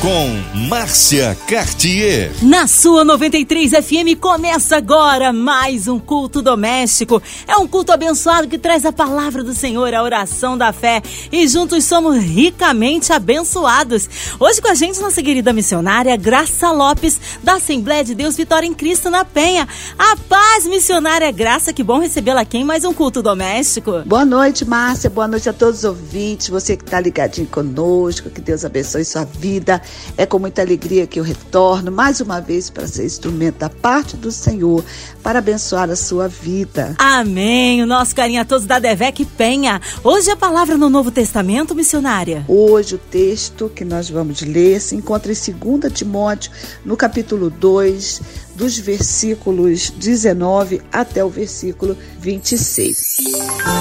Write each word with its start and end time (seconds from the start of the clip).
com 0.00 0.28
Márcia 0.68 1.36
Cartier. 1.48 2.30
Na 2.42 2.68
sua 2.68 3.04
93 3.04 3.72
FM 3.72 4.20
começa 4.20 4.76
agora 4.76 5.32
mais 5.32 5.88
um 5.88 5.98
culto 5.98 6.40
doméstico. 6.40 7.20
É 7.48 7.56
um 7.56 7.66
culto 7.66 7.90
abençoado 7.90 8.46
que 8.46 8.58
traz 8.58 8.84
a 8.84 8.92
palavra 8.92 9.42
do 9.42 9.52
Senhor, 9.52 9.92
a 9.92 10.02
oração 10.02 10.56
da 10.56 10.72
fé 10.72 11.02
e 11.32 11.48
juntos 11.48 11.84
somos 11.84 12.16
ricamente 12.16 13.12
abençoados. 13.12 14.08
Hoje 14.38 14.62
com 14.62 14.68
a 14.68 14.74
gente 14.74 15.00
nossa 15.00 15.20
querida 15.20 15.52
missionária 15.52 16.16
Graça 16.16 16.70
Lopes 16.70 17.20
da 17.42 17.54
Assembleia 17.54 18.04
de 18.04 18.14
Deus 18.14 18.36
Vitória 18.36 18.68
em 18.68 18.74
Cristo 18.74 19.10
na 19.10 19.24
Penha. 19.24 19.66
A 19.98 20.16
paz 20.28 20.64
missionária 20.66 21.30
Graça, 21.32 21.72
que 21.72 21.82
bom 21.82 21.98
recebê-la 21.98 22.42
aqui 22.42 22.58
em 22.58 22.64
mais 22.64 22.84
um 22.84 22.94
culto 22.94 23.20
doméstico. 23.20 24.02
Boa 24.06 24.24
noite, 24.24 24.64
Márcia. 24.64 25.10
Boa 25.10 25.26
noite 25.26 25.48
a 25.48 25.52
todos 25.52 25.78
os 25.78 25.84
ouvintes. 25.84 26.48
Você 26.48 26.76
que 26.76 26.84
está 26.84 27.00
ligadinho 27.00 27.48
conosco, 27.48 28.30
que 28.30 28.40
Deus 28.40 28.64
abençoe 28.64 29.04
sua 29.04 29.24
vida. 29.24 29.82
É 30.16 30.26
com 30.26 30.38
muita 30.38 30.62
alegria 30.62 31.06
que 31.06 31.20
eu 31.20 31.24
retorno 31.24 31.92
mais 31.92 32.20
uma 32.20 32.40
vez 32.40 32.68
para 32.70 32.86
ser 32.86 33.04
instrumento 33.04 33.58
da 33.58 33.68
parte 33.68 34.16
do 34.16 34.32
Senhor 34.32 34.84
para 35.22 35.38
abençoar 35.38 35.88
a 35.90 35.96
sua 35.96 36.26
vida. 36.26 36.94
Amém. 36.98 37.82
O 37.82 37.86
nosso 37.86 38.14
carinho 38.14 38.40
a 38.40 38.44
todos 38.44 38.66
da 38.66 38.78
Devec 38.78 39.24
Penha. 39.24 39.80
Hoje 40.02 40.30
a 40.30 40.36
palavra 40.36 40.76
no 40.76 40.90
Novo 40.90 41.10
Testamento, 41.10 41.74
missionária. 41.74 42.44
Hoje 42.48 42.96
o 42.96 42.98
texto 42.98 43.70
que 43.74 43.84
nós 43.84 44.10
vamos 44.10 44.40
ler 44.42 44.80
se 44.80 44.96
encontra 44.96 45.32
em 45.32 45.52
2 45.52 45.92
Timóteo, 45.92 46.50
no 46.84 46.96
capítulo 46.96 47.48
2, 47.50 48.20
dos 48.54 48.76
versículos 48.76 49.90
19 49.90 50.82
até 50.92 51.24
o 51.24 51.28
versículo 51.28 51.96
26. 52.18 53.16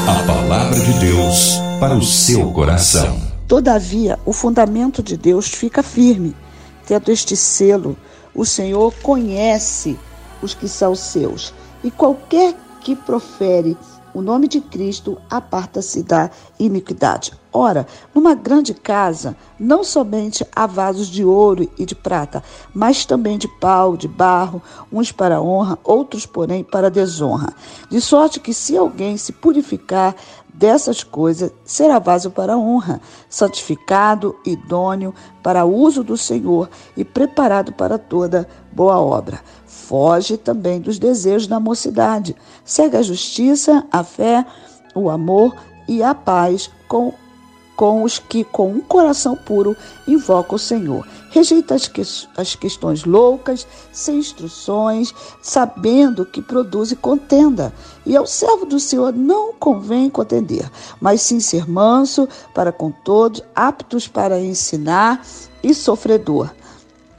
A 0.07 0.23
palavra 0.23 0.79
de 0.79 0.93
Deus 0.99 1.57
para 1.79 1.95
o 1.95 2.03
seu 2.03 2.51
coração. 2.51 3.26
Todavia, 3.47 4.19
o 4.25 4.33
fundamento 4.33 5.01
de 5.01 5.15
Deus 5.15 5.47
fica 5.47 5.81
firme. 5.81 6.35
Tendo 6.85 7.09
este 7.09 7.37
selo, 7.37 7.97
o 8.35 8.45
Senhor 8.45 8.93
conhece 9.01 9.97
os 10.41 10.53
que 10.53 10.67
são 10.67 10.93
seus, 10.93 11.53
e 11.81 11.89
qualquer 11.89 12.53
que 12.81 12.93
profere 12.93 13.77
o 14.13 14.21
nome 14.21 14.47
de 14.47 14.59
Cristo 14.59 15.17
aparta-se 15.29 16.01
da 16.01 16.31
iniquidade. 16.59 17.33
Ora, 17.53 17.85
numa 18.15 18.33
grande 18.33 18.73
casa, 18.73 19.35
não 19.59 19.83
somente 19.83 20.45
há 20.55 20.65
vasos 20.65 21.07
de 21.07 21.23
ouro 21.23 21.69
e 21.77 21.85
de 21.85 21.93
prata, 21.93 22.43
mas 22.73 23.05
também 23.05 23.37
de 23.37 23.47
pau, 23.47 23.95
de 23.95 24.07
barro, 24.07 24.61
uns 24.91 25.11
para 25.11 25.41
honra, 25.41 25.77
outros, 25.83 26.25
porém, 26.25 26.63
para 26.63 26.89
desonra. 26.89 27.53
De 27.89 28.01
sorte 28.01 28.39
que, 28.39 28.53
se 28.53 28.75
alguém 28.75 29.17
se 29.17 29.31
purificar 29.31 30.15
dessas 30.57 31.03
coisas, 31.03 31.51
será 31.63 31.99
vaso 31.99 32.31
para 32.31 32.57
honra, 32.57 32.99
santificado, 33.29 34.35
idôneo 34.43 35.13
para 35.43 35.65
uso 35.65 36.03
do 36.03 36.17
Senhor 36.17 36.67
e 36.95 37.05
preparado 37.05 37.71
para 37.71 37.99
toda 37.99 38.47
boa 38.71 38.99
obra. 38.99 39.39
Foge 39.67 40.35
também 40.35 40.81
dos 40.81 40.97
desejos 40.97 41.47
da 41.47 41.59
mocidade. 41.59 42.35
Segue 42.65 42.97
a 42.97 43.03
justiça, 43.03 43.85
a 43.91 44.03
fé, 44.03 44.43
o 44.95 45.11
amor 45.11 45.55
e 45.87 46.01
a 46.01 46.15
paz 46.15 46.71
com 46.87 47.13
com 47.77 48.01
os 48.01 48.17
que, 48.17 48.43
com 48.43 48.71
um 48.71 48.81
coração 48.81 49.35
puro, 49.35 49.77
invocam 50.07 50.55
o 50.55 50.59
Senhor. 50.59 51.07
Rejeita 51.29 51.75
as, 51.75 51.87
que, 51.87 52.01
as 52.35 52.55
questões 52.55 53.05
loucas, 53.05 53.67
sem 53.93 54.17
instruções, 54.17 55.13
sabendo 55.43 56.25
que 56.25 56.41
produz 56.41 56.91
contenda. 56.99 57.71
E 58.03 58.17
ao 58.17 58.25
servo 58.25 58.65
do 58.65 58.79
Senhor 58.79 59.13
não 59.13 59.53
convém 59.53 60.09
contender, 60.09 60.69
mas 60.99 61.21
sim 61.21 61.39
ser 61.39 61.69
manso 61.69 62.27
para 62.53 62.71
com 62.71 62.91
todos, 62.91 63.43
aptos 63.55 64.07
para 64.07 64.41
ensinar 64.41 65.23
e 65.63 65.73
sofredor 65.73 66.49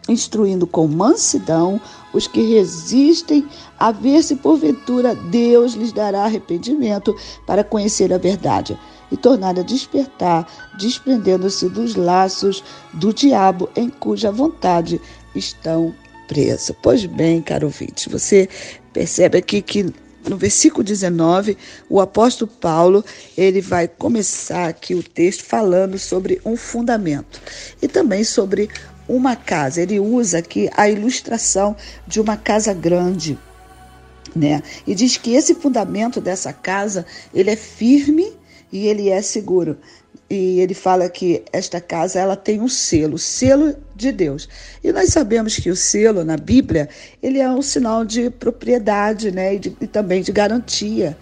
instruindo 0.09 0.67
com 0.67 0.89
mansidão 0.89 1.79
os 2.15 2.27
que 2.27 2.41
resistem, 2.41 3.47
a 3.79 3.93
ver 3.93 4.23
se 4.23 4.37
porventura 4.37 5.15
Deus 5.15 5.75
lhes 5.75 5.93
dará 5.93 6.25
arrependimento 6.25 7.15
para 7.47 7.63
conhecer 7.63 8.11
a 8.11 8.17
verdade 8.17 8.79
e 9.11 9.17
tornar 9.17 9.59
a 9.59 9.63
despertar, 9.63 10.47
desprendendo-se 10.79 11.69
dos 11.69 11.95
laços 11.95 12.63
do 12.93 13.13
diabo 13.13 13.69
em 13.75 13.89
cuja 13.89 14.31
vontade 14.31 15.01
estão 15.35 15.95
presos. 16.27 16.75
Pois 16.83 17.05
bem, 17.07 17.41
caro 17.41 17.67
ouvinte, 17.67 18.09
você 18.09 18.49
percebe 18.93 19.39
aqui 19.39 19.63
que 19.63 19.93
no 20.29 20.37
versículo 20.37 20.85
19, 20.85 21.57
o 21.89 22.01
apóstolo 22.01 22.51
Paulo, 22.61 23.05
ele 23.37 23.61
vai 23.61 23.89
começar 23.89 24.69
aqui 24.69 24.95
o 24.95 25.03
texto 25.03 25.43
falando 25.43 25.99
sobre 25.99 26.41
um 26.45 26.57
fundamento 26.57 27.41
e 27.81 27.89
também 27.89 28.23
sobre 28.25 28.69
uma 29.09 29.35
casa. 29.35 29.81
Ele 29.81 29.99
usa 29.99 30.39
aqui 30.39 30.69
a 30.77 30.89
ilustração 30.89 31.75
de 32.07 32.21
uma 32.21 32.37
casa 32.37 32.75
grande, 32.75 33.39
né? 34.37 34.63
E 34.87 34.95
diz 34.95 35.17
que 35.17 35.35
esse 35.35 35.55
fundamento 35.55 36.21
dessa 36.21 36.53
casa, 36.53 37.07
ele 37.33 37.51
é 37.51 37.57
firme 37.57 38.38
e 38.73 38.87
ele 38.87 39.09
é 39.09 39.21
seguro. 39.23 39.77
E 40.31 40.61
ele 40.61 40.75
fala 40.75 41.09
que 41.09 41.43
esta 41.53 41.81
casa 41.81 42.21
ela 42.21 42.37
tem 42.37 42.61
um 42.61 42.69
selo, 42.69 43.19
selo 43.19 43.75
de 43.97 44.13
Deus. 44.13 44.49
E 44.85 44.93
nós 44.93 45.09
sabemos 45.09 45.57
que 45.57 45.71
o 45.71 45.77
selo 45.77 46.23
na 46.23 46.37
Bíblia 46.37 46.89
ele 47.23 47.39
é 47.39 47.49
um 47.49 47.63
sinal 47.63 48.05
de 48.05 48.29
propriedade, 48.29 49.31
né, 49.31 49.55
e, 49.55 49.59
de, 49.59 49.77
e 49.81 49.87
também 49.87 50.21
de 50.21 50.31
garantia. 50.31 51.17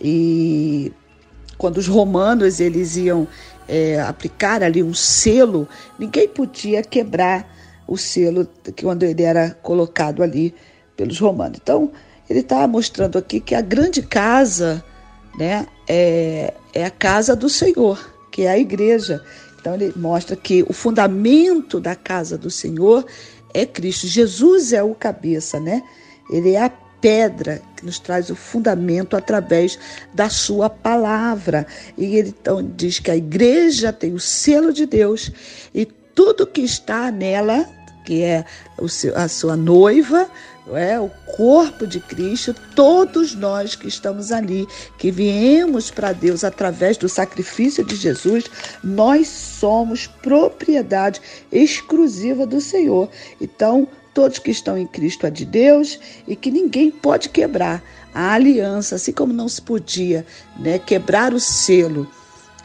E 0.00 0.92
quando 1.56 1.76
os 1.76 1.86
romanos 1.86 2.58
eles 2.58 2.96
iam 2.96 3.28
é, 3.68 4.00
aplicar 4.00 4.64
ali 4.64 4.82
um 4.82 4.94
selo, 4.94 5.68
ninguém 5.96 6.26
podia 6.26 6.82
quebrar 6.82 7.48
o 7.86 7.96
selo 7.96 8.48
quando 8.80 9.04
ele 9.04 9.22
era 9.22 9.50
colocado 9.62 10.24
ali 10.24 10.52
pelos 10.96 11.20
romanos. 11.20 11.58
Então 11.62 11.92
ele 12.28 12.40
está 12.40 12.66
mostrando 12.66 13.16
aqui 13.16 13.38
que 13.38 13.54
a 13.54 13.60
grande 13.60 14.02
casa 14.02 14.84
né, 15.38 15.66
é, 15.88 16.54
é 16.72 16.84
a 16.84 16.90
casa 16.90 17.34
do 17.34 17.48
Senhor, 17.48 17.98
que 18.30 18.42
é 18.42 18.50
a 18.50 18.58
igreja. 18.58 19.24
Então 19.60 19.74
ele 19.74 19.92
mostra 19.96 20.36
que 20.36 20.64
o 20.68 20.72
fundamento 20.72 21.78
da 21.80 21.94
casa 21.94 22.38
do 22.38 22.50
Senhor 22.50 23.04
é 23.52 23.66
Cristo. 23.66 24.06
Jesus 24.06 24.72
é 24.72 24.82
o 24.82 24.94
cabeça, 24.94 25.60
né? 25.60 25.82
Ele 26.30 26.52
é 26.52 26.62
a 26.62 26.70
pedra 27.00 27.62
que 27.76 27.84
nos 27.84 27.98
traz 27.98 28.30
o 28.30 28.36
fundamento 28.36 29.16
através 29.16 29.78
da 30.14 30.28
sua 30.28 30.68
palavra. 30.70 31.66
E 31.96 32.16
ele 32.16 32.28
então 32.28 32.62
diz 32.62 32.98
que 32.98 33.10
a 33.10 33.16
igreja 33.16 33.92
tem 33.92 34.12
o 34.12 34.20
selo 34.20 34.72
de 34.72 34.86
Deus 34.86 35.30
e 35.74 35.86
tudo 36.14 36.46
que 36.46 36.60
está 36.60 37.10
nela, 37.10 37.66
que 38.04 38.22
é 38.22 38.44
a 39.14 39.28
sua 39.28 39.56
noiva, 39.56 40.28
é 40.72 40.98
o 41.00 41.10
corpo 41.36 41.86
de 41.86 42.00
Cristo, 42.00 42.54
todos 42.74 43.34
nós 43.34 43.74
que 43.74 43.88
estamos 43.88 44.30
ali, 44.30 44.66
que 44.98 45.10
viemos 45.10 45.90
para 45.90 46.12
Deus 46.12 46.44
através 46.44 46.96
do 46.96 47.08
sacrifício 47.08 47.84
de 47.84 47.96
Jesus, 47.96 48.44
nós 48.82 49.28
somos 49.28 50.06
propriedade 50.06 51.20
exclusiva 51.50 52.46
do 52.46 52.60
Senhor. 52.60 53.08
Então, 53.40 53.88
todos 54.14 54.38
que 54.38 54.50
estão 54.50 54.76
em 54.76 54.86
Cristo 54.86 55.26
é 55.26 55.30
de 55.30 55.44
Deus 55.44 55.98
e 56.26 56.36
que 56.36 56.50
ninguém 56.50 56.90
pode 56.90 57.28
quebrar 57.28 57.82
a 58.14 58.32
aliança, 58.32 58.96
assim 58.96 59.12
como 59.12 59.32
não 59.32 59.48
se 59.48 59.62
podia 59.62 60.26
né, 60.58 60.78
quebrar 60.78 61.32
o 61.32 61.40
selo 61.40 62.08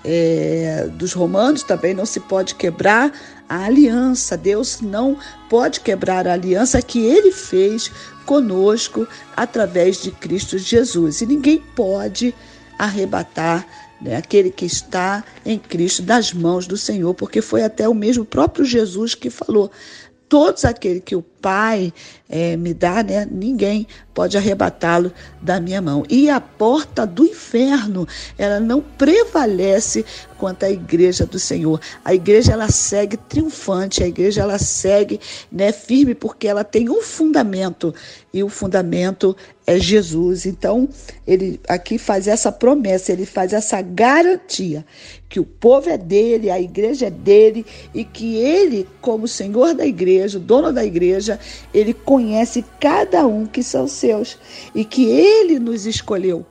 é, 0.05 0.87
dos 0.93 1.13
romanos, 1.13 1.63
também 1.63 1.93
não 1.93 2.05
se 2.05 2.19
pode 2.19 2.55
quebrar 2.55 3.11
a 3.49 3.65
aliança. 3.65 4.37
Deus 4.37 4.79
não 4.81 5.17
pode 5.49 5.79
quebrar 5.79 6.27
a 6.27 6.33
aliança 6.33 6.81
que 6.81 6.99
ele 6.99 7.31
fez 7.31 7.91
conosco 8.25 9.07
através 9.35 10.01
de 10.01 10.11
Cristo 10.11 10.57
Jesus. 10.57 11.21
E 11.21 11.25
ninguém 11.25 11.59
pode 11.75 12.33
arrebatar 12.77 13.65
né, 14.01 14.17
aquele 14.17 14.51
que 14.51 14.65
está 14.65 15.23
em 15.45 15.57
Cristo 15.57 16.03
das 16.03 16.33
mãos 16.33 16.67
do 16.67 16.77
Senhor, 16.77 17.13
porque 17.13 17.41
foi 17.41 17.63
até 17.63 17.87
o 17.89 17.93
mesmo 17.93 18.23
próprio 18.25 18.63
Jesus 18.63 19.15
que 19.15 19.29
falou: 19.29 19.71
todos 20.29 20.65
aqueles 20.65 21.01
que 21.03 21.15
o 21.15 21.21
Pai 21.45 21.93
é, 22.27 22.57
me 22.57 22.73
dá, 22.73 23.03
né, 23.03 23.27
ninguém 23.29 23.85
pode 24.15 24.35
arrebatá-lo 24.35 25.11
da 25.39 25.59
minha 25.59 25.79
mão. 25.79 26.03
E 26.09 26.27
a 26.27 26.41
porta 26.41 27.05
do 27.05 27.23
inferno, 27.23 28.07
ela 28.35 28.59
não 28.59 28.81
prevalece 28.81 30.03
quanto 30.39 30.63
à 30.63 30.71
igreja 30.71 31.23
do 31.23 31.37
Senhor. 31.37 31.79
A 32.03 32.15
igreja 32.15 32.53
ela 32.53 32.69
segue 32.69 33.15
triunfante, 33.15 34.01
a 34.01 34.07
igreja 34.07 34.41
ela 34.41 34.57
segue, 34.57 35.19
né, 35.51 35.71
firme 35.71 36.15
porque 36.15 36.47
ela 36.47 36.63
tem 36.63 36.89
um 36.89 37.01
fundamento 37.01 37.93
e 38.33 38.43
o 38.43 38.49
fundamento 38.49 39.35
é 39.67 39.79
Jesus. 39.79 40.45
Então, 40.45 40.89
ele 41.27 41.59
aqui 41.67 41.97
faz 41.97 42.27
essa 42.27 42.51
promessa, 42.51 43.11
ele 43.11 43.25
faz 43.25 43.53
essa 43.53 43.81
garantia 43.81 44.83
que 45.29 45.39
o 45.39 45.45
povo 45.45 45.89
é 45.89 45.97
dele, 45.97 46.49
a 46.49 46.59
igreja 46.61 47.07
é 47.07 47.09
dele 47.09 47.65
e 47.93 48.05
que 48.05 48.35
ele, 48.35 48.87
como 49.01 49.27
Senhor 49.27 49.73
da 49.73 49.85
igreja, 49.85 50.39
dono 50.39 50.71
da 50.71 50.85
igreja, 50.85 51.34
ele 51.73 51.93
conhece 51.93 52.63
cada 52.79 53.25
um 53.25 53.45
que 53.45 53.63
são 53.63 53.87
seus 53.87 54.37
e 54.73 54.83
que 54.83 55.05
ele 55.05 55.59
nos 55.59 55.85
escolheu, 55.85 56.45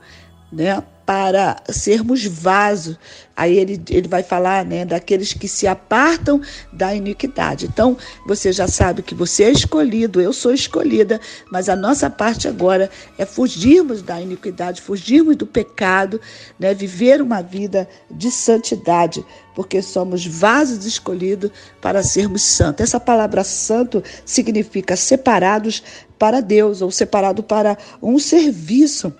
né? 0.51 0.83
Para 1.05 1.57
sermos 1.69 2.25
vasos. 2.25 2.97
Aí 3.37 3.57
ele, 3.57 3.81
ele 3.89 4.07
vai 4.07 4.23
falar 4.23 4.63
né, 4.65 4.85
daqueles 4.85 5.33
que 5.33 5.47
se 5.47 5.67
apartam 5.67 6.41
da 6.71 6.95
iniquidade. 6.95 7.65
Então, 7.65 7.97
você 8.25 8.51
já 8.51 8.65
sabe 8.65 9.01
que 9.01 9.13
você 9.13 9.43
é 9.43 9.51
escolhido, 9.51 10.21
eu 10.21 10.31
sou 10.31 10.53
escolhida, 10.53 11.19
mas 11.51 11.67
a 11.67 11.75
nossa 11.75 12.09
parte 12.09 12.47
agora 12.47 12.89
é 13.17 13.25
fugirmos 13.25 14.01
da 14.01 14.21
iniquidade, 14.21 14.81
fugirmos 14.81 15.35
do 15.35 15.45
pecado, 15.45 16.19
né, 16.57 16.73
viver 16.73 17.21
uma 17.21 17.41
vida 17.41 17.87
de 18.09 18.31
santidade, 18.31 19.23
porque 19.53 19.81
somos 19.81 20.25
vasos 20.25 20.85
escolhidos 20.85 21.51
para 21.81 22.01
sermos 22.03 22.41
santos. 22.41 22.85
Essa 22.85 23.01
palavra 23.01 23.43
santo 23.43 24.01
significa 24.25 24.95
separados 24.95 25.83
para 26.17 26.41
Deus 26.41 26.81
ou 26.81 26.89
separado 26.89 27.43
para 27.43 27.77
um 28.01 28.17
serviço. 28.17 29.13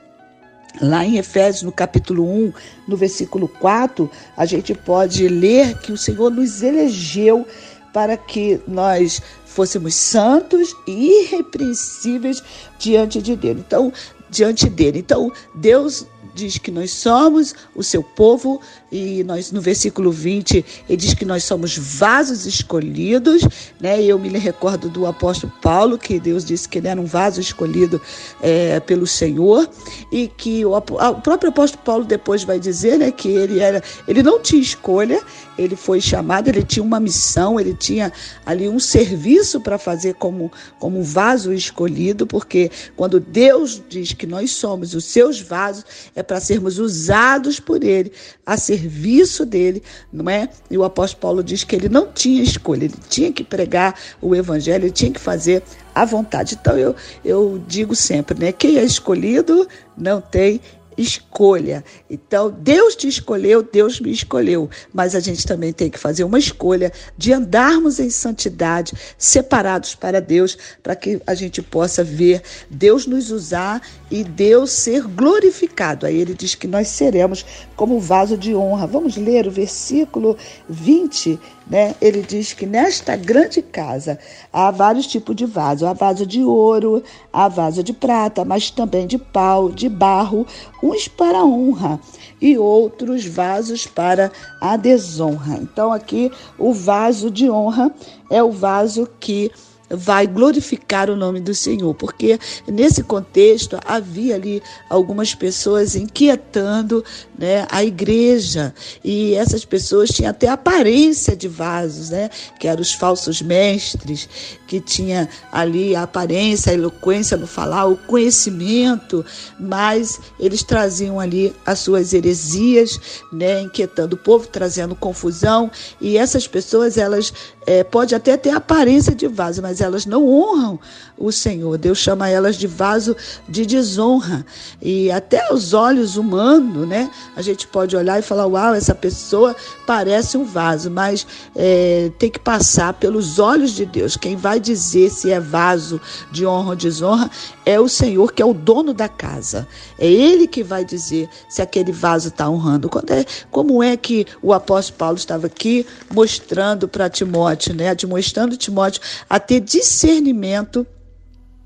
Lá 0.81 1.05
em 1.05 1.17
Efésios, 1.17 1.63
no 1.63 1.71
capítulo 1.71 2.23
1, 2.29 2.53
no 2.87 2.97
versículo 2.97 3.47
4, 3.47 4.09
a 4.35 4.45
gente 4.45 4.73
pode 4.73 5.27
ler 5.27 5.77
que 5.79 5.91
o 5.91 5.97
Senhor 5.97 6.29
nos 6.29 6.61
elegeu 6.61 7.45
para 7.93 8.17
que 8.17 8.59
nós 8.67 9.21
fôssemos 9.45 9.95
santos 9.95 10.75
e 10.85 11.21
irrepreensíveis 11.21 12.43
diante 12.77 13.21
de 13.21 13.35
Deus. 13.37 13.57
Então, 13.57 13.93
diante 14.29 14.69
dele. 14.69 14.99
Então, 14.99 15.31
Deus 15.55 16.05
diz 16.35 16.57
que 16.57 16.69
nós 16.69 16.91
somos 16.91 17.55
o 17.73 17.81
seu 17.81 18.03
povo 18.03 18.61
e 18.91 19.23
nós 19.23 19.51
no 19.51 19.61
versículo 19.61 20.11
20 20.11 20.65
ele 20.87 20.97
diz 20.97 21.13
que 21.13 21.25
nós 21.25 21.43
somos 21.43 21.77
vasos 21.77 22.45
escolhidos, 22.45 23.41
né? 23.79 24.03
Eu 24.03 24.19
me 24.19 24.29
recordo 24.37 24.89
do 24.89 25.05
apóstolo 25.05 25.51
Paulo 25.61 25.97
que 25.97 26.19
Deus 26.19 26.43
disse 26.43 26.67
que 26.67 26.77
ele 26.77 26.89
era 26.89 26.99
um 26.99 27.05
vaso 27.05 27.39
escolhido 27.39 28.01
é, 28.41 28.79
pelo 28.81 29.07
Senhor 29.07 29.67
e 30.11 30.27
que 30.27 30.65
o, 30.65 30.75
o, 30.75 30.81
próprio 30.81 31.49
apóstolo 31.49 31.83
Paulo 31.83 32.05
depois 32.05 32.43
vai 32.43 32.59
dizer, 32.59 32.99
né, 32.99 33.11
que 33.11 33.29
ele 33.29 33.59
era, 33.59 33.81
ele 34.07 34.21
não 34.21 34.39
tinha 34.39 34.61
escolha, 34.61 35.21
ele 35.57 35.75
foi 35.75 36.01
chamado, 36.01 36.47
ele 36.47 36.63
tinha 36.63 36.83
uma 36.83 36.99
missão, 36.99 37.59
ele 37.59 37.73
tinha 37.73 38.11
ali 38.45 38.67
um 38.67 38.79
serviço 38.79 39.59
para 39.61 39.77
fazer 39.77 40.15
como 40.15 40.51
como 40.79 41.01
vaso 41.01 41.53
escolhido, 41.53 42.27
porque 42.27 42.69
quando 42.95 43.19
Deus 43.19 43.81
diz 43.87 44.13
que 44.13 44.27
nós 44.27 44.51
somos 44.51 44.93
os 44.93 45.05
seus 45.05 45.39
vasos, 45.39 45.85
é 46.15 46.21
para 46.21 46.39
sermos 46.39 46.79
usados 46.79 47.59
por 47.59 47.83
Ele, 47.83 48.11
a 48.45 48.57
serviço 48.57 49.45
dele, 49.45 49.81
não 50.11 50.29
é? 50.29 50.49
E 50.69 50.77
o 50.77 50.83
apóstolo 50.83 51.21
Paulo 51.21 51.43
diz 51.43 51.63
que 51.63 51.75
ele 51.75 51.89
não 51.89 52.11
tinha 52.11 52.41
escolha, 52.41 52.85
ele 52.85 52.95
tinha 53.09 53.31
que 53.31 53.43
pregar 53.43 53.95
o 54.21 54.35
evangelho, 54.35 54.85
ele 54.85 54.91
tinha 54.91 55.11
que 55.11 55.19
fazer 55.19 55.63
a 55.93 56.05
vontade. 56.05 56.57
Então 56.59 56.77
eu, 56.77 56.95
eu 57.23 57.61
digo 57.67 57.95
sempre, 57.95 58.37
né? 58.37 58.51
Quem 58.51 58.77
é 58.77 58.83
escolhido 58.83 59.67
não 59.97 60.19
tem 60.19 60.59
escolha. 60.97 61.83
Então, 62.09 62.49
Deus 62.49 62.95
te 62.95 63.07
escolheu, 63.07 63.61
Deus 63.61 63.99
me 63.99 64.11
escolheu, 64.11 64.69
mas 64.93 65.15
a 65.15 65.19
gente 65.19 65.45
também 65.45 65.73
tem 65.73 65.89
que 65.89 65.99
fazer 65.99 66.23
uma 66.23 66.39
escolha 66.39 66.91
de 67.17 67.33
andarmos 67.33 67.99
em 67.99 68.09
santidade, 68.09 68.93
separados 69.17 69.95
para 69.95 70.21
Deus, 70.21 70.57
para 70.81 70.95
que 70.95 71.21
a 71.25 71.35
gente 71.35 71.61
possa 71.61 72.03
ver 72.03 72.41
Deus 72.69 73.05
nos 73.05 73.31
usar 73.31 73.81
e 74.09 74.23
Deus 74.23 74.71
ser 74.71 75.03
glorificado. 75.03 76.05
Aí 76.05 76.17
ele 76.17 76.33
diz 76.33 76.55
que 76.55 76.67
nós 76.67 76.87
seremos 76.87 77.45
como 77.75 77.99
vaso 77.99 78.37
de 78.37 78.55
honra. 78.55 78.87
Vamos 78.87 79.15
ler 79.15 79.47
o 79.47 79.51
versículo 79.51 80.37
20 80.69 81.39
né? 81.67 81.95
Ele 82.01 82.21
diz 82.21 82.53
que 82.53 82.65
nesta 82.65 83.15
grande 83.15 83.61
casa 83.61 84.19
há 84.51 84.69
vários 84.71 85.07
tipos 85.07 85.35
de 85.35 85.45
vaso. 85.45 85.85
Há 85.85 85.93
vaso 85.93 86.25
de 86.25 86.43
ouro, 86.43 87.03
há 87.31 87.47
vaso 87.47 87.83
de 87.83 87.93
prata, 87.93 88.45
mas 88.45 88.69
também 88.69 89.07
de 89.07 89.17
pau, 89.17 89.69
de 89.69 89.89
barro, 89.89 90.45
uns 90.81 91.07
para 91.07 91.43
honra 91.43 91.99
e 92.41 92.57
outros 92.57 93.25
vasos 93.25 93.87
para 93.87 94.31
a 94.61 94.77
desonra. 94.77 95.57
Então 95.61 95.91
aqui 95.91 96.31
o 96.57 96.73
vaso 96.73 97.31
de 97.31 97.49
honra 97.49 97.91
é 98.29 98.43
o 98.43 98.51
vaso 98.51 99.09
que 99.19 99.51
vai 99.89 100.25
glorificar 100.25 101.09
o 101.09 101.15
nome 101.15 101.39
do 101.39 101.53
Senhor, 101.53 101.93
porque 101.93 102.39
nesse 102.67 103.03
contexto 103.03 103.77
havia 103.85 104.35
ali 104.35 104.61
algumas 104.89 105.35
pessoas 105.35 105.95
inquietando 105.95 107.03
né, 107.37 107.67
a 107.69 107.83
igreja 107.83 108.73
e 109.03 109.35
essas 109.35 109.63
pessoas 109.63 110.09
tinham 110.09 110.31
até 110.31 110.47
aparência 110.47 111.35
de 111.35 111.47
vasos, 111.47 112.09
né, 112.09 112.29
que 112.59 112.67
eram 112.67 112.81
os 112.81 112.93
falsos 112.93 113.41
mestres, 113.41 114.27
que 114.67 114.79
tinha 114.79 115.29
ali 115.51 115.95
a 115.95 116.03
aparência, 116.03 116.71
a 116.71 116.75
eloquência 116.75 117.37
no 117.37 117.47
falar, 117.47 117.85
o 117.85 117.97
conhecimento, 117.97 119.23
mas 119.59 120.19
eles 120.39 120.63
traziam 120.63 121.19
ali 121.19 121.53
as 121.65 121.79
suas 121.79 122.13
heresias, 122.13 122.99
né, 123.31 123.61
inquietando 123.61 124.15
o 124.15 124.19
povo, 124.19 124.47
trazendo 124.47 124.95
confusão 124.95 125.69
e 126.01 126.17
essas 126.17 126.47
pessoas 126.47 126.97
elas 126.97 127.31
é, 127.65 127.83
pode 127.83 128.15
até 128.15 128.37
ter 128.37 128.51
aparência 128.51 129.13
de 129.13 129.27
vaso, 129.27 129.61
mas 129.61 129.74
elas 129.81 130.05
não 130.05 130.27
honram 130.27 130.79
o 131.17 131.31
Senhor. 131.31 131.77
Deus 131.77 131.97
chama 131.97 132.29
elas 132.29 132.55
de 132.57 132.67
vaso 132.67 133.15
de 133.47 133.65
desonra. 133.65 134.45
E 134.81 135.11
até 135.11 135.53
os 135.53 135.73
olhos 135.73 136.17
humanos, 136.17 136.87
né? 136.87 137.09
A 137.35 137.41
gente 137.41 137.67
pode 137.67 137.95
olhar 137.95 138.19
e 138.19 138.21
falar: 138.21 138.45
uau, 138.47 138.73
essa 138.73 138.93
pessoa 138.93 139.55
parece 139.85 140.37
um 140.37 140.43
vaso, 140.43 140.89
mas 140.91 141.25
é, 141.55 142.11
tem 142.19 142.29
que 142.29 142.39
passar 142.39 142.93
pelos 142.93 143.39
olhos 143.39 143.71
de 143.71 143.85
Deus. 143.85 144.17
Quem 144.17 144.35
vai 144.35 144.59
dizer 144.59 145.09
se 145.09 145.31
é 145.31 145.39
vaso 145.39 145.99
de 146.31 146.45
honra 146.45 146.71
ou 146.71 146.75
desonra 146.75 147.29
é 147.65 147.79
o 147.79 147.89
Senhor, 147.89 148.31
que 148.31 148.41
é 148.41 148.45
o 148.45 148.53
dono 148.53 148.93
da 148.93 149.09
casa. 149.09 149.67
É 149.97 150.05
Ele 150.05 150.47
que 150.47 150.63
vai 150.63 150.85
dizer 150.85 151.27
se 151.49 151.61
aquele 151.61 151.91
vaso 151.91 152.27
está 152.27 152.49
honrando. 152.49 152.89
É, 153.09 153.25
como 153.49 153.81
é 153.81 153.97
que 153.97 154.25
o 154.41 154.53
apóstolo 154.53 154.97
Paulo 154.97 155.17
estava 155.17 155.47
aqui 155.47 155.85
mostrando 156.13 156.87
para 156.87 157.09
Timóteo, 157.09 157.73
né? 157.73 157.89
Admoestando 157.89 158.55
Timóteo 158.55 159.01
a 159.29 159.39
ter 159.39 159.59
discernimento 159.59 160.85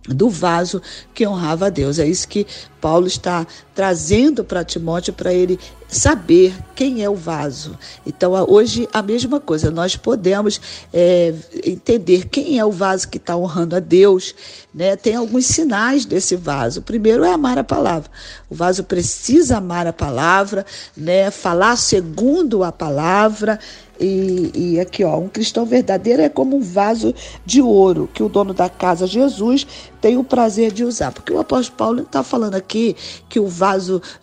do 0.07 0.30
vaso 0.30 0.81
que 1.13 1.28
honrava 1.28 1.68
a 1.68 1.69
Deus. 1.69 2.00
É 2.00 2.07
isso 2.07 2.28
que 2.28 2.48
Paulo 2.80 3.07
está 3.07 3.46
trazendo 3.79 4.43
para 4.43 4.61
Timóteo 4.61 5.13
para 5.13 5.33
ele 5.33 5.57
saber 5.87 6.53
quem 6.75 7.01
é 7.01 7.09
o 7.09 7.15
vaso. 7.15 7.77
Então, 8.05 8.33
hoje, 8.49 8.89
a 8.91 9.01
mesma 9.01 9.39
coisa, 9.39 9.71
nós 9.71 9.95
podemos 9.95 10.59
é, 10.93 11.33
entender 11.65 12.27
quem 12.27 12.59
é 12.59 12.65
o 12.65 12.73
vaso 12.73 13.07
que 13.07 13.17
está 13.17 13.37
honrando 13.37 13.77
a 13.77 13.79
Deus. 13.79 14.35
Né? 14.73 14.97
Tem 14.97 15.15
alguns 15.15 15.45
sinais 15.45 16.03
desse 16.03 16.35
vaso. 16.35 16.81
O 16.81 16.83
primeiro 16.83 17.23
é 17.23 17.31
amar 17.31 17.57
a 17.57 17.63
palavra. 17.63 18.12
O 18.50 18.55
vaso 18.55 18.83
precisa 18.83 19.57
amar 19.57 19.88
a 19.88 19.93
palavra, 19.93 20.65
né? 20.95 21.31
falar 21.31 21.77
segundo 21.77 22.65
a 22.65 22.74
palavra. 22.74 23.57
E, 24.00 24.51
e, 24.55 24.79
aqui, 24.79 25.03
ó, 25.03 25.17
um 25.17 25.27
cristão 25.27 25.65
verdadeiro 25.65 26.21
é 26.21 26.29
como 26.29 26.55
um 26.55 26.62
vaso 26.62 27.13
de 27.45 27.62
ouro 27.62 28.09
que 28.13 28.24
o 28.24 28.29
dono 28.29 28.53
da 28.53 28.69
casa, 28.69 29.05
Jesus, 29.05 29.67
tem 30.00 30.17
o 30.17 30.24
prazer 30.24 30.71
de 30.71 30.86
usar. 30.86 31.12
Porque 31.12 31.33
o 31.33 31.39
apóstolo 31.39 31.77
Paulo 31.77 32.01
está 32.03 32.24
falando 32.24 32.55
aqui 32.55 32.95
que 33.27 33.41
o 33.41 33.48
vaso 33.48 33.68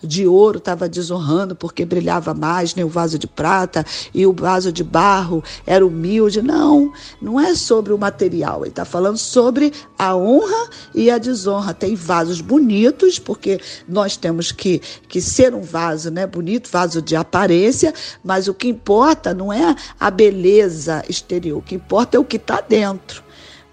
de 0.02 0.26
ouro 0.26 0.58
estava 0.58 0.88
desonrando 0.88 1.54
porque 1.54 1.84
brilhava 1.84 2.34
mais, 2.34 2.74
né? 2.74 2.84
o 2.84 2.88
vaso 2.88 3.18
de 3.18 3.26
prata 3.26 3.84
e 4.12 4.26
o 4.26 4.32
vaso 4.32 4.72
de 4.72 4.82
barro 4.82 5.42
era 5.66 5.86
humilde. 5.86 6.42
Não, 6.42 6.92
não 7.20 7.38
é 7.38 7.54
sobre 7.54 7.92
o 7.92 7.98
material. 7.98 8.62
Ele 8.62 8.70
está 8.70 8.84
falando 8.84 9.18
sobre 9.18 9.72
a 9.98 10.16
honra 10.16 10.70
e 10.94 11.10
a 11.10 11.18
desonra. 11.18 11.74
Tem 11.74 11.94
vasos 11.94 12.40
bonitos, 12.40 13.18
porque 13.18 13.60
nós 13.88 14.16
temos 14.16 14.52
que, 14.52 14.80
que 15.08 15.20
ser 15.20 15.54
um 15.54 15.62
vaso 15.62 16.10
né? 16.10 16.26
bonito, 16.26 16.70
vaso 16.70 17.02
de 17.02 17.14
aparência, 17.16 17.92
mas 18.24 18.48
o 18.48 18.54
que 18.54 18.68
importa 18.68 19.34
não 19.34 19.52
é 19.52 19.74
a 19.98 20.10
beleza 20.10 21.04
exterior, 21.08 21.58
o 21.58 21.62
que 21.62 21.74
importa 21.74 22.16
é 22.16 22.20
o 22.20 22.24
que 22.24 22.36
está 22.36 22.60
dentro. 22.60 23.25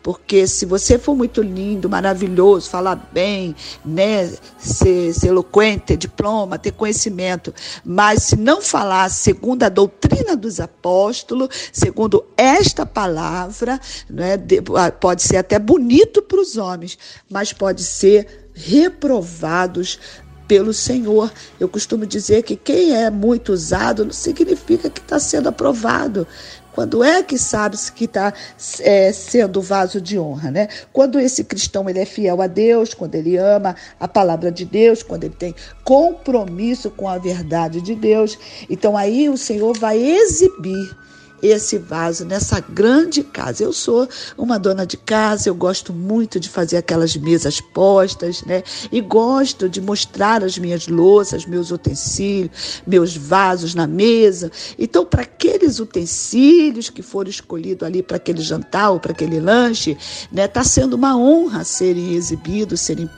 Porque 0.03 0.45
se 0.45 0.65
você 0.65 0.99
for 0.99 1.15
muito 1.15 1.41
lindo, 1.41 1.89
maravilhoso, 1.89 2.69
falar 2.69 3.09
bem, 3.13 3.55
né, 3.85 4.29
ser, 4.59 5.13
ser 5.13 5.27
eloquente, 5.27 5.85
ter 5.85 5.97
diploma, 5.97 6.59
ter 6.59 6.73
conhecimento, 6.73 7.53
mas 7.85 8.23
se 8.23 8.35
não 8.35 8.61
falar 8.61 9.09
segundo 9.09 9.63
a 9.63 9.69
doutrina 9.69 10.35
dos 10.35 10.59
apóstolos, 10.59 11.69
segundo 11.71 12.25
esta 12.35 12.85
palavra, 12.85 13.79
né, 14.09 14.37
pode 14.99 15.23
ser 15.23 15.37
até 15.37 15.57
bonito 15.57 16.21
para 16.21 16.41
os 16.41 16.57
homens, 16.57 16.97
mas 17.29 17.53
pode 17.53 17.81
ser 17.81 18.43
reprovados 18.53 19.99
pelo 20.53 20.71
Senhor. 20.71 21.33
Eu 21.59 21.67
costumo 21.67 22.05
dizer 22.05 22.43
que 22.43 22.55
quem 22.55 22.95
é 22.95 23.09
muito 23.09 23.51
usado 23.51 24.05
não 24.05 24.13
significa 24.13 24.87
que 24.87 25.01
está 25.01 25.19
sendo 25.19 25.49
aprovado. 25.49 26.27
Quando 26.73 27.03
é 27.03 27.23
que 27.23 27.39
sabe-se 27.39 27.91
que 27.91 28.05
está 28.05 28.31
é, 28.81 29.11
sendo 29.11 29.59
vaso 29.63 29.99
de 29.99 30.19
honra, 30.19 30.51
né? 30.51 30.67
Quando 30.91 31.19
esse 31.19 31.43
cristão 31.43 31.89
ele 31.89 31.97
é 31.97 32.05
fiel 32.05 32.39
a 32.39 32.45
Deus, 32.45 32.93
quando 32.93 33.15
ele 33.15 33.35
ama 33.35 33.75
a 33.99 34.07
palavra 34.07 34.51
de 34.51 34.63
Deus, 34.63 35.01
quando 35.01 35.23
ele 35.23 35.33
tem 35.33 35.55
compromisso 35.83 36.91
com 36.91 37.09
a 37.09 37.17
verdade 37.17 37.81
de 37.81 37.95
Deus, 37.95 38.37
então 38.69 38.95
aí 38.95 39.29
o 39.29 39.37
Senhor 39.37 39.75
vai 39.75 39.97
exibir 39.97 40.95
esse 41.43 41.77
vaso 41.77 42.23
nessa 42.23 42.59
grande 42.61 43.21
casa. 43.21 43.63
Eu 43.63 43.73
sou 43.73 44.07
uma 44.37 44.57
dona 44.57 44.85
de 44.85 44.95
casa, 44.95 45.49
eu 45.49 45.55
gosto 45.55 45.91
muito 45.91 46.39
de 46.39 46.47
fazer 46.47 46.77
aquelas 46.77 47.15
mesas 47.17 47.59
postas, 47.59 48.43
né? 48.43 48.63
E 48.91 49.01
gosto 49.01 49.67
de 49.67 49.81
mostrar 49.81 50.43
as 50.43 50.57
minhas 50.57 50.87
louças, 50.87 51.45
meus 51.45 51.69
utensílios, 51.69 52.81
meus 52.87 53.15
vasos 53.15 53.75
na 53.75 53.85
mesa. 53.85 54.49
Então, 54.79 55.05
para 55.05 55.23
aqueles 55.23 55.79
utensílios 55.79 56.89
que 56.89 57.01
foram 57.01 57.29
escolhidos 57.29 57.85
ali 57.85 58.01
para 58.01 58.17
aquele 58.17 58.41
jantar 58.41 58.91
ou 58.91 58.99
para 58.99 59.11
aquele 59.11 59.39
lanche, 59.39 59.97
né, 60.31 60.47
tá 60.47 60.63
sendo 60.63 60.93
uma 60.93 61.17
honra 61.17 61.63
serem 61.63 62.13
exibidos, 62.13 62.79
serem 62.79 63.09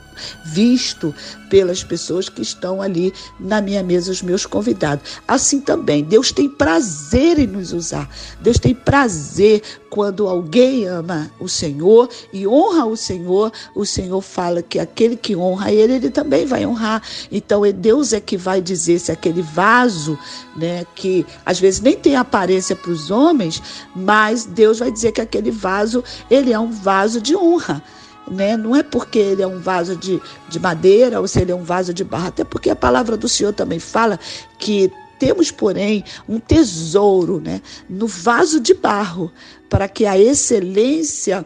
visto 0.44 1.14
pelas 1.48 1.82
pessoas 1.82 2.28
que 2.28 2.42
estão 2.42 2.82
ali 2.82 3.12
na 3.38 3.60
minha 3.60 3.82
mesa, 3.82 4.10
os 4.10 4.22
meus 4.22 4.46
convidados. 4.46 5.20
Assim 5.26 5.60
também, 5.60 6.02
Deus 6.04 6.32
tem 6.32 6.48
prazer 6.48 7.38
em 7.38 7.46
nos 7.46 7.72
usar. 7.72 8.08
Deus 8.40 8.58
tem 8.58 8.74
prazer 8.74 9.62
quando 9.96 10.28
alguém 10.28 10.86
ama 10.86 11.30
o 11.40 11.48
Senhor 11.48 12.10
e 12.32 12.46
honra 12.46 12.84
o 12.84 12.96
Senhor, 12.96 13.50
o 13.74 13.86
Senhor 13.86 14.20
fala 14.20 14.62
que 14.62 14.78
aquele 14.78 15.16
que 15.16 15.34
honra 15.34 15.72
ele, 15.72 15.94
ele 15.94 16.10
também 16.10 16.44
vai 16.44 16.66
honrar. 16.66 17.02
Então, 17.32 17.64
é 17.64 17.72
Deus 17.72 18.12
é 18.12 18.20
que 18.20 18.36
vai 18.36 18.60
dizer 18.60 18.98
se 18.98 19.10
aquele 19.10 19.40
vaso, 19.40 20.18
né, 20.56 20.84
que 20.94 21.24
às 21.44 21.58
vezes 21.58 21.80
nem 21.80 21.96
tem 21.96 22.16
aparência 22.16 22.76
para 22.76 22.90
os 22.90 23.10
homens, 23.10 23.62
mas 23.94 24.44
Deus 24.44 24.80
vai 24.80 24.90
dizer 24.90 25.12
que 25.12 25.20
aquele 25.20 25.50
vaso, 25.50 26.04
ele 26.30 26.52
é 26.52 26.58
um 26.58 26.70
vaso 26.70 27.20
de 27.20 27.34
honra 27.34 27.82
né? 28.28 28.56
Não 28.56 28.74
é 28.74 28.82
porque 28.82 29.18
ele 29.18 29.42
é 29.42 29.46
um 29.46 29.60
vaso 29.60 29.96
de, 29.96 30.20
de 30.48 30.58
madeira 30.58 31.20
ou 31.20 31.28
se 31.28 31.40
ele 31.40 31.52
é 31.52 31.54
um 31.54 31.62
vaso 31.62 31.92
de 31.94 32.04
barro, 32.04 32.28
até 32.28 32.44
porque 32.44 32.70
a 32.70 32.76
palavra 32.76 33.16
do 33.16 33.28
Senhor 33.28 33.52
também 33.52 33.78
fala 33.78 34.18
que 34.58 34.90
temos, 35.18 35.50
porém, 35.50 36.04
um 36.28 36.38
tesouro 36.38 37.40
né, 37.40 37.62
no 37.88 38.06
vaso 38.06 38.60
de 38.60 38.74
barro, 38.74 39.32
para 39.68 39.88
que 39.88 40.04
a 40.06 40.18
excelência 40.18 41.44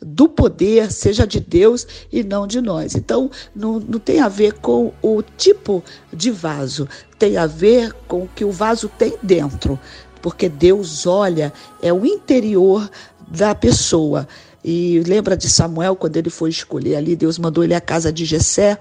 do 0.00 0.28
poder 0.28 0.90
seja 0.90 1.26
de 1.26 1.40
Deus 1.40 1.86
e 2.10 2.24
não 2.24 2.46
de 2.46 2.60
nós. 2.60 2.94
Então, 2.94 3.30
não, 3.54 3.78
não 3.78 3.98
tem 3.98 4.20
a 4.20 4.28
ver 4.28 4.54
com 4.54 4.92
o 5.02 5.22
tipo 5.22 5.84
de 6.12 6.30
vaso, 6.30 6.88
tem 7.18 7.36
a 7.36 7.46
ver 7.46 7.92
com 8.08 8.24
o 8.24 8.28
que 8.28 8.44
o 8.44 8.50
vaso 8.50 8.90
tem 8.98 9.14
dentro, 9.22 9.78
porque 10.22 10.48
Deus 10.48 11.06
olha, 11.06 11.52
é 11.82 11.92
o 11.92 12.06
interior 12.06 12.90
da 13.28 13.54
pessoa. 13.54 14.26
E 14.64 15.00
lembra 15.06 15.36
de 15.36 15.48
Samuel, 15.48 15.96
quando 15.96 16.16
ele 16.16 16.30
foi 16.30 16.50
escolher 16.50 16.96
ali, 16.96 17.16
Deus 17.16 17.38
mandou 17.38 17.64
ele 17.64 17.74
à 17.74 17.80
casa 17.80 18.12
de 18.12 18.24
Jessé 18.24 18.78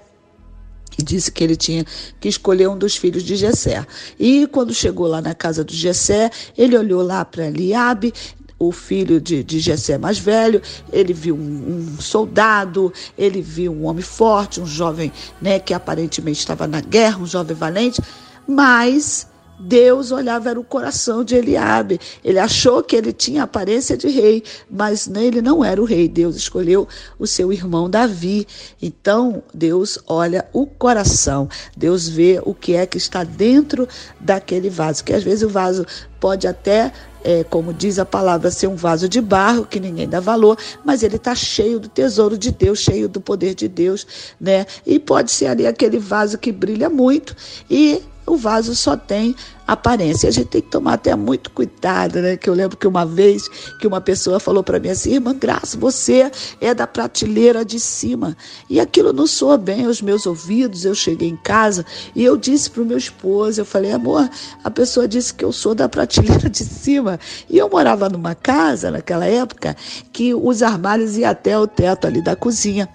e 0.97 1.03
disse 1.03 1.31
que 1.31 1.43
ele 1.43 1.55
tinha 1.55 1.85
que 2.19 2.27
escolher 2.27 2.67
um 2.67 2.77
dos 2.77 2.97
filhos 2.97 3.23
de 3.23 3.35
Jessé. 3.35 3.85
E 4.19 4.45
quando 4.47 4.73
chegou 4.73 5.07
lá 5.07 5.21
na 5.21 5.33
casa 5.33 5.63
de 5.63 5.75
Jessé, 5.75 6.29
ele 6.57 6.77
olhou 6.77 7.01
lá 7.01 7.23
para 7.23 7.47
Eliabe, 7.47 8.13
o 8.59 8.73
filho 8.73 9.21
de, 9.21 9.41
de 9.41 9.59
Jessé 9.59 9.97
mais 9.97 10.19
velho, 10.19 10.61
ele 10.91 11.13
viu 11.13 11.33
um, 11.33 11.39
um, 11.39 12.01
soldado, 12.01 12.91
ele 13.17 13.41
viu 13.41 13.71
um 13.71 13.85
homem 13.85 14.03
forte, 14.03 14.59
um 14.59 14.65
jovem 14.65 15.13
né, 15.41 15.59
que 15.59 15.73
aparentemente 15.73 16.39
estava 16.39 16.67
na 16.67 16.81
guerra, 16.81 17.19
um 17.19 17.25
jovem 17.25 17.55
valente, 17.55 18.01
mas 18.45 19.28
Deus 19.59 20.11
olhava 20.11 20.49
era 20.49 20.59
o 20.59 20.63
coração 20.63 21.23
de 21.23 21.35
Eliabe. 21.35 21.99
Ele 22.23 22.39
achou 22.39 22.81
que 22.81 22.95
ele 22.95 23.11
tinha 23.11 23.43
aparência 23.43 23.97
de 23.97 24.07
rei, 24.07 24.43
mas 24.69 25.07
ele 25.07 25.41
não 25.41 25.63
era 25.63 25.81
o 25.81 25.85
rei. 25.85 26.07
Deus 26.07 26.35
escolheu 26.35 26.87
o 27.17 27.27
seu 27.27 27.51
irmão 27.51 27.89
Davi. 27.89 28.47
Então, 28.81 29.43
Deus 29.53 29.99
olha 30.07 30.47
o 30.53 30.65
coração. 30.65 31.49
Deus 31.75 32.07
vê 32.07 32.41
o 32.45 32.53
que 32.53 32.75
é 32.75 32.85
que 32.85 32.97
está 32.97 33.23
dentro 33.23 33.87
daquele 34.19 34.69
vaso. 34.69 35.03
Que 35.03 35.13
às 35.13 35.23
vezes 35.23 35.43
o 35.43 35.49
vaso 35.49 35.85
pode 36.19 36.47
até 36.47 36.91
é, 37.23 37.43
como 37.43 37.73
diz 37.73 37.99
a 37.99 38.05
palavra, 38.05 38.51
ser 38.51 38.67
um 38.67 38.75
vaso 38.75 39.09
de 39.09 39.21
barro 39.21 39.65
que 39.65 39.79
ninguém 39.79 40.07
dá 40.07 40.19
valor, 40.19 40.57
mas 40.85 41.03
ele 41.03 41.17
está 41.17 41.35
cheio 41.35 41.79
do 41.79 41.89
tesouro 41.89 42.37
de 42.37 42.51
Deus, 42.51 42.79
cheio 42.79 43.09
do 43.09 43.19
poder 43.19 43.53
de 43.53 43.67
Deus, 43.67 44.07
né? 44.39 44.65
E 44.85 44.99
pode 44.99 45.31
ser 45.31 45.47
ali 45.47 45.67
aquele 45.67 45.99
vaso 45.99 46.37
que 46.37 46.51
brilha 46.51 46.89
muito 46.89 47.35
e 47.69 48.01
o 48.29 48.37
vaso 48.37 48.75
só 48.75 48.95
tem 48.95 49.35
aparência. 49.67 50.29
A 50.29 50.31
gente 50.31 50.47
tem 50.47 50.61
que 50.61 50.69
tomar 50.69 50.93
até 50.93 51.15
muito 51.15 51.49
cuidado, 51.51 52.21
né? 52.21 52.37
Que 52.37 52.49
eu 52.49 52.53
lembro 52.53 52.77
que 52.77 52.87
uma 52.87 53.05
vez 53.05 53.47
que 53.79 53.87
uma 53.87 53.99
pessoa 53.99 54.39
falou 54.39 54.63
para 54.63 54.79
mim 54.79 54.89
assim, 54.89 55.13
irmã 55.13 55.35
Graça, 55.35 55.77
você 55.77 56.31
é 56.61 56.73
da 56.73 56.85
prateleira 56.85 57.65
de 57.65 57.79
cima. 57.79 58.37
E 58.69 58.79
aquilo 58.79 59.11
não 59.11 59.27
soa 59.27 59.57
bem 59.57 59.85
aos 59.85 60.01
meus 60.01 60.25
ouvidos. 60.25 60.85
Eu 60.85 60.95
cheguei 60.95 61.29
em 61.29 61.37
casa 61.37 61.85
e 62.15 62.23
eu 62.23 62.37
disse 62.37 62.69
para 62.69 62.83
o 62.83 62.85
meu 62.85 62.97
esposo, 62.97 63.61
eu 63.61 63.65
falei, 63.65 63.91
amor, 63.91 64.29
a 64.63 64.71
pessoa 64.71 65.07
disse 65.07 65.33
que 65.33 65.43
eu 65.43 65.51
sou 65.51 65.73
da 65.73 65.89
prateleira 65.89 66.49
de 66.49 66.63
cima. 66.63 67.19
E 67.49 67.57
eu 67.57 67.69
morava 67.69 68.09
numa 68.09 68.35
casa 68.35 68.91
naquela 68.91 69.25
época 69.25 69.75
que 70.13 70.33
os 70.33 70.61
armários 70.61 71.17
iam 71.17 71.29
até 71.29 71.57
o 71.57 71.67
teto 71.67 72.07
ali 72.07 72.21
da 72.21 72.35
cozinha. 72.35 72.87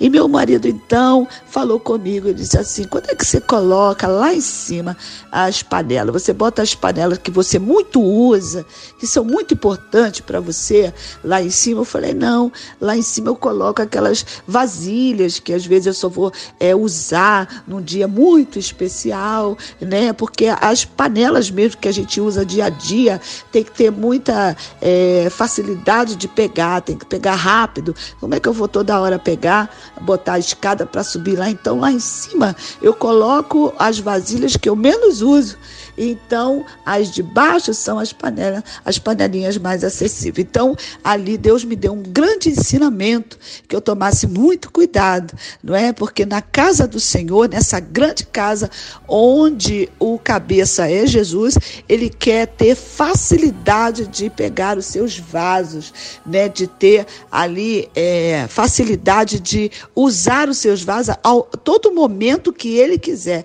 E 0.00 0.08
meu 0.08 0.28
marido 0.28 0.66
então 0.66 1.26
falou 1.46 1.78
comigo, 1.78 2.28
ele 2.28 2.34
disse 2.34 2.58
assim: 2.58 2.84
quando 2.84 3.10
é 3.10 3.14
que 3.14 3.24
você 3.24 3.40
coloca 3.40 4.06
lá 4.06 4.34
em 4.34 4.40
cima 4.40 4.96
as 5.30 5.62
panelas? 5.62 6.22
Você 6.22 6.32
bota 6.32 6.62
as 6.62 6.74
panelas 6.74 7.18
que 7.18 7.30
você 7.30 7.58
muito 7.58 8.00
usa, 8.00 8.64
que 8.98 9.06
são 9.06 9.24
muito 9.24 9.54
importantes 9.54 10.20
para 10.20 10.40
você 10.40 10.92
lá 11.22 11.42
em 11.42 11.50
cima. 11.50 11.80
Eu 11.80 11.84
falei: 11.84 12.14
não, 12.14 12.52
lá 12.80 12.96
em 12.96 13.02
cima 13.02 13.28
eu 13.28 13.36
coloco 13.36 13.82
aquelas 13.82 14.24
vasilhas 14.46 15.38
que 15.38 15.52
às 15.52 15.64
vezes 15.64 15.86
eu 15.86 15.94
só 15.94 16.08
vou 16.08 16.32
é, 16.58 16.74
usar 16.74 17.64
num 17.66 17.82
dia 17.82 18.08
muito 18.08 18.58
especial, 18.58 19.56
né? 19.80 20.12
Porque 20.12 20.46
as 20.46 20.84
panelas 20.84 21.50
mesmo 21.50 21.80
que 21.80 21.88
a 21.88 21.92
gente 21.92 22.20
usa 22.20 22.44
dia 22.44 22.66
a 22.66 22.70
dia 22.70 23.20
tem 23.52 23.62
que 23.62 23.70
ter 23.70 23.90
muita 23.90 24.56
é, 24.80 25.28
facilidade 25.30 26.16
de 26.16 26.28
pegar, 26.28 26.80
tem 26.80 26.96
que 26.96 27.06
pegar 27.06 27.34
rápido. 27.34 27.94
Como 28.20 28.34
é 28.34 28.40
que 28.40 28.48
eu 28.48 28.52
vou 28.52 28.68
toda 28.68 28.98
hora 29.00 29.18
pegar? 29.18 29.57
Botar 30.00 30.34
a 30.34 30.38
escada 30.38 30.84
para 30.84 31.02
subir 31.02 31.38
lá. 31.38 31.48
Então, 31.48 31.80
lá 31.80 31.90
em 31.90 31.98
cima, 31.98 32.54
eu 32.82 32.92
coloco 32.92 33.72
as 33.78 33.98
vasilhas 33.98 34.56
que 34.56 34.68
eu 34.68 34.76
menos 34.76 35.22
uso. 35.22 35.56
Então, 35.98 36.64
as 36.86 37.10
de 37.10 37.22
baixo 37.22 37.74
são 37.74 37.98
as 37.98 38.12
panelas, 38.12 38.62
as 38.84 38.98
panelinhas 38.98 39.58
mais 39.58 39.82
acessíveis. 39.82 40.46
Então, 40.48 40.76
ali 41.02 41.36
Deus 41.36 41.64
me 41.64 41.74
deu 41.74 41.92
um 41.92 42.02
grande 42.02 42.50
ensinamento 42.50 43.36
que 43.66 43.74
eu 43.74 43.80
tomasse 43.80 44.26
muito 44.26 44.70
cuidado, 44.70 45.36
não 45.62 45.74
é? 45.74 45.92
Porque 45.92 46.24
na 46.24 46.40
casa 46.40 46.86
do 46.86 47.00
Senhor, 47.00 47.48
nessa 47.48 47.80
grande 47.80 48.24
casa 48.26 48.70
onde 49.08 49.88
o 49.98 50.18
cabeça 50.18 50.88
é 50.88 51.04
Jesus, 51.06 51.58
ele 51.88 52.08
quer 52.08 52.46
ter 52.46 52.76
facilidade 52.76 54.06
de 54.06 54.30
pegar 54.30 54.78
os 54.78 54.86
seus 54.86 55.18
vasos, 55.18 55.92
né? 56.24 56.48
De 56.48 56.68
ter 56.68 57.06
ali 57.30 57.90
é, 57.96 58.46
facilidade 58.48 59.40
de 59.40 59.70
usar 59.96 60.48
os 60.48 60.58
seus 60.58 60.82
vasos 60.82 61.16
a 61.22 61.58
todo 61.64 61.92
momento 61.92 62.52
que 62.52 62.76
ele 62.76 62.98
quiser. 62.98 63.44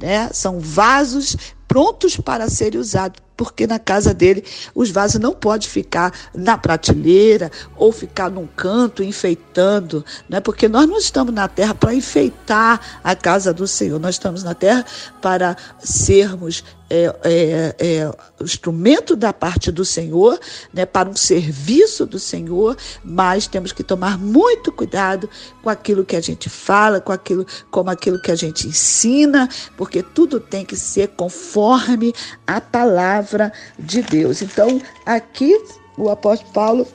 Né? 0.00 0.30
São 0.32 0.58
vasos 0.58 1.36
prontos 1.70 2.16
para 2.16 2.50
serem 2.50 2.80
usados 2.80 3.22
porque 3.36 3.64
na 3.64 3.78
casa 3.78 4.12
dele 4.12 4.44
os 4.74 4.90
vasos 4.90 5.20
não 5.20 5.32
podem 5.32 5.68
ficar 5.68 6.12
na 6.34 6.58
prateleira 6.58 7.48
ou 7.76 7.92
ficar 7.92 8.28
num 8.28 8.46
canto 8.46 9.04
enfeitando, 9.04 10.04
né? 10.28 10.40
porque 10.40 10.68
nós 10.68 10.88
não 10.88 10.98
estamos 10.98 11.32
na 11.32 11.46
terra 11.46 11.72
para 11.72 11.94
enfeitar 11.94 13.00
a 13.04 13.14
casa 13.14 13.54
do 13.54 13.68
Senhor, 13.68 14.00
nós 14.00 14.16
estamos 14.16 14.42
na 14.42 14.52
terra 14.52 14.84
para 15.22 15.56
sermos 15.78 16.64
é, 16.90 17.16
é, 17.22 17.76
é, 17.78 18.10
instrumento 18.42 19.14
da 19.14 19.32
parte 19.32 19.70
do 19.70 19.84
Senhor, 19.84 20.38
né, 20.74 20.84
para 20.84 21.08
um 21.08 21.14
serviço 21.14 22.04
do 22.04 22.18
Senhor, 22.18 22.76
mas 23.04 23.46
temos 23.46 23.70
que 23.70 23.84
tomar 23.84 24.18
muito 24.18 24.72
cuidado 24.72 25.30
com 25.62 25.70
aquilo 25.70 26.04
que 26.04 26.16
a 26.16 26.20
gente 26.20 26.50
fala, 26.50 27.00
com 27.00 27.12
aquilo, 27.12 27.46
como 27.70 27.90
aquilo 27.90 28.20
que 28.20 28.32
a 28.32 28.36
gente 28.36 28.66
ensina, 28.66 29.48
porque 29.76 30.02
tudo 30.02 30.40
tem 30.40 30.64
que 30.64 30.76
ser 30.76 31.08
conforme 31.08 32.12
a 32.46 32.60
palavra 32.60 33.52
de 33.78 34.02
Deus. 34.02 34.42
Então, 34.42 34.82
aqui 35.06 35.56
o 35.96 36.08
apóstolo 36.08 36.52
Paulo 36.52 36.88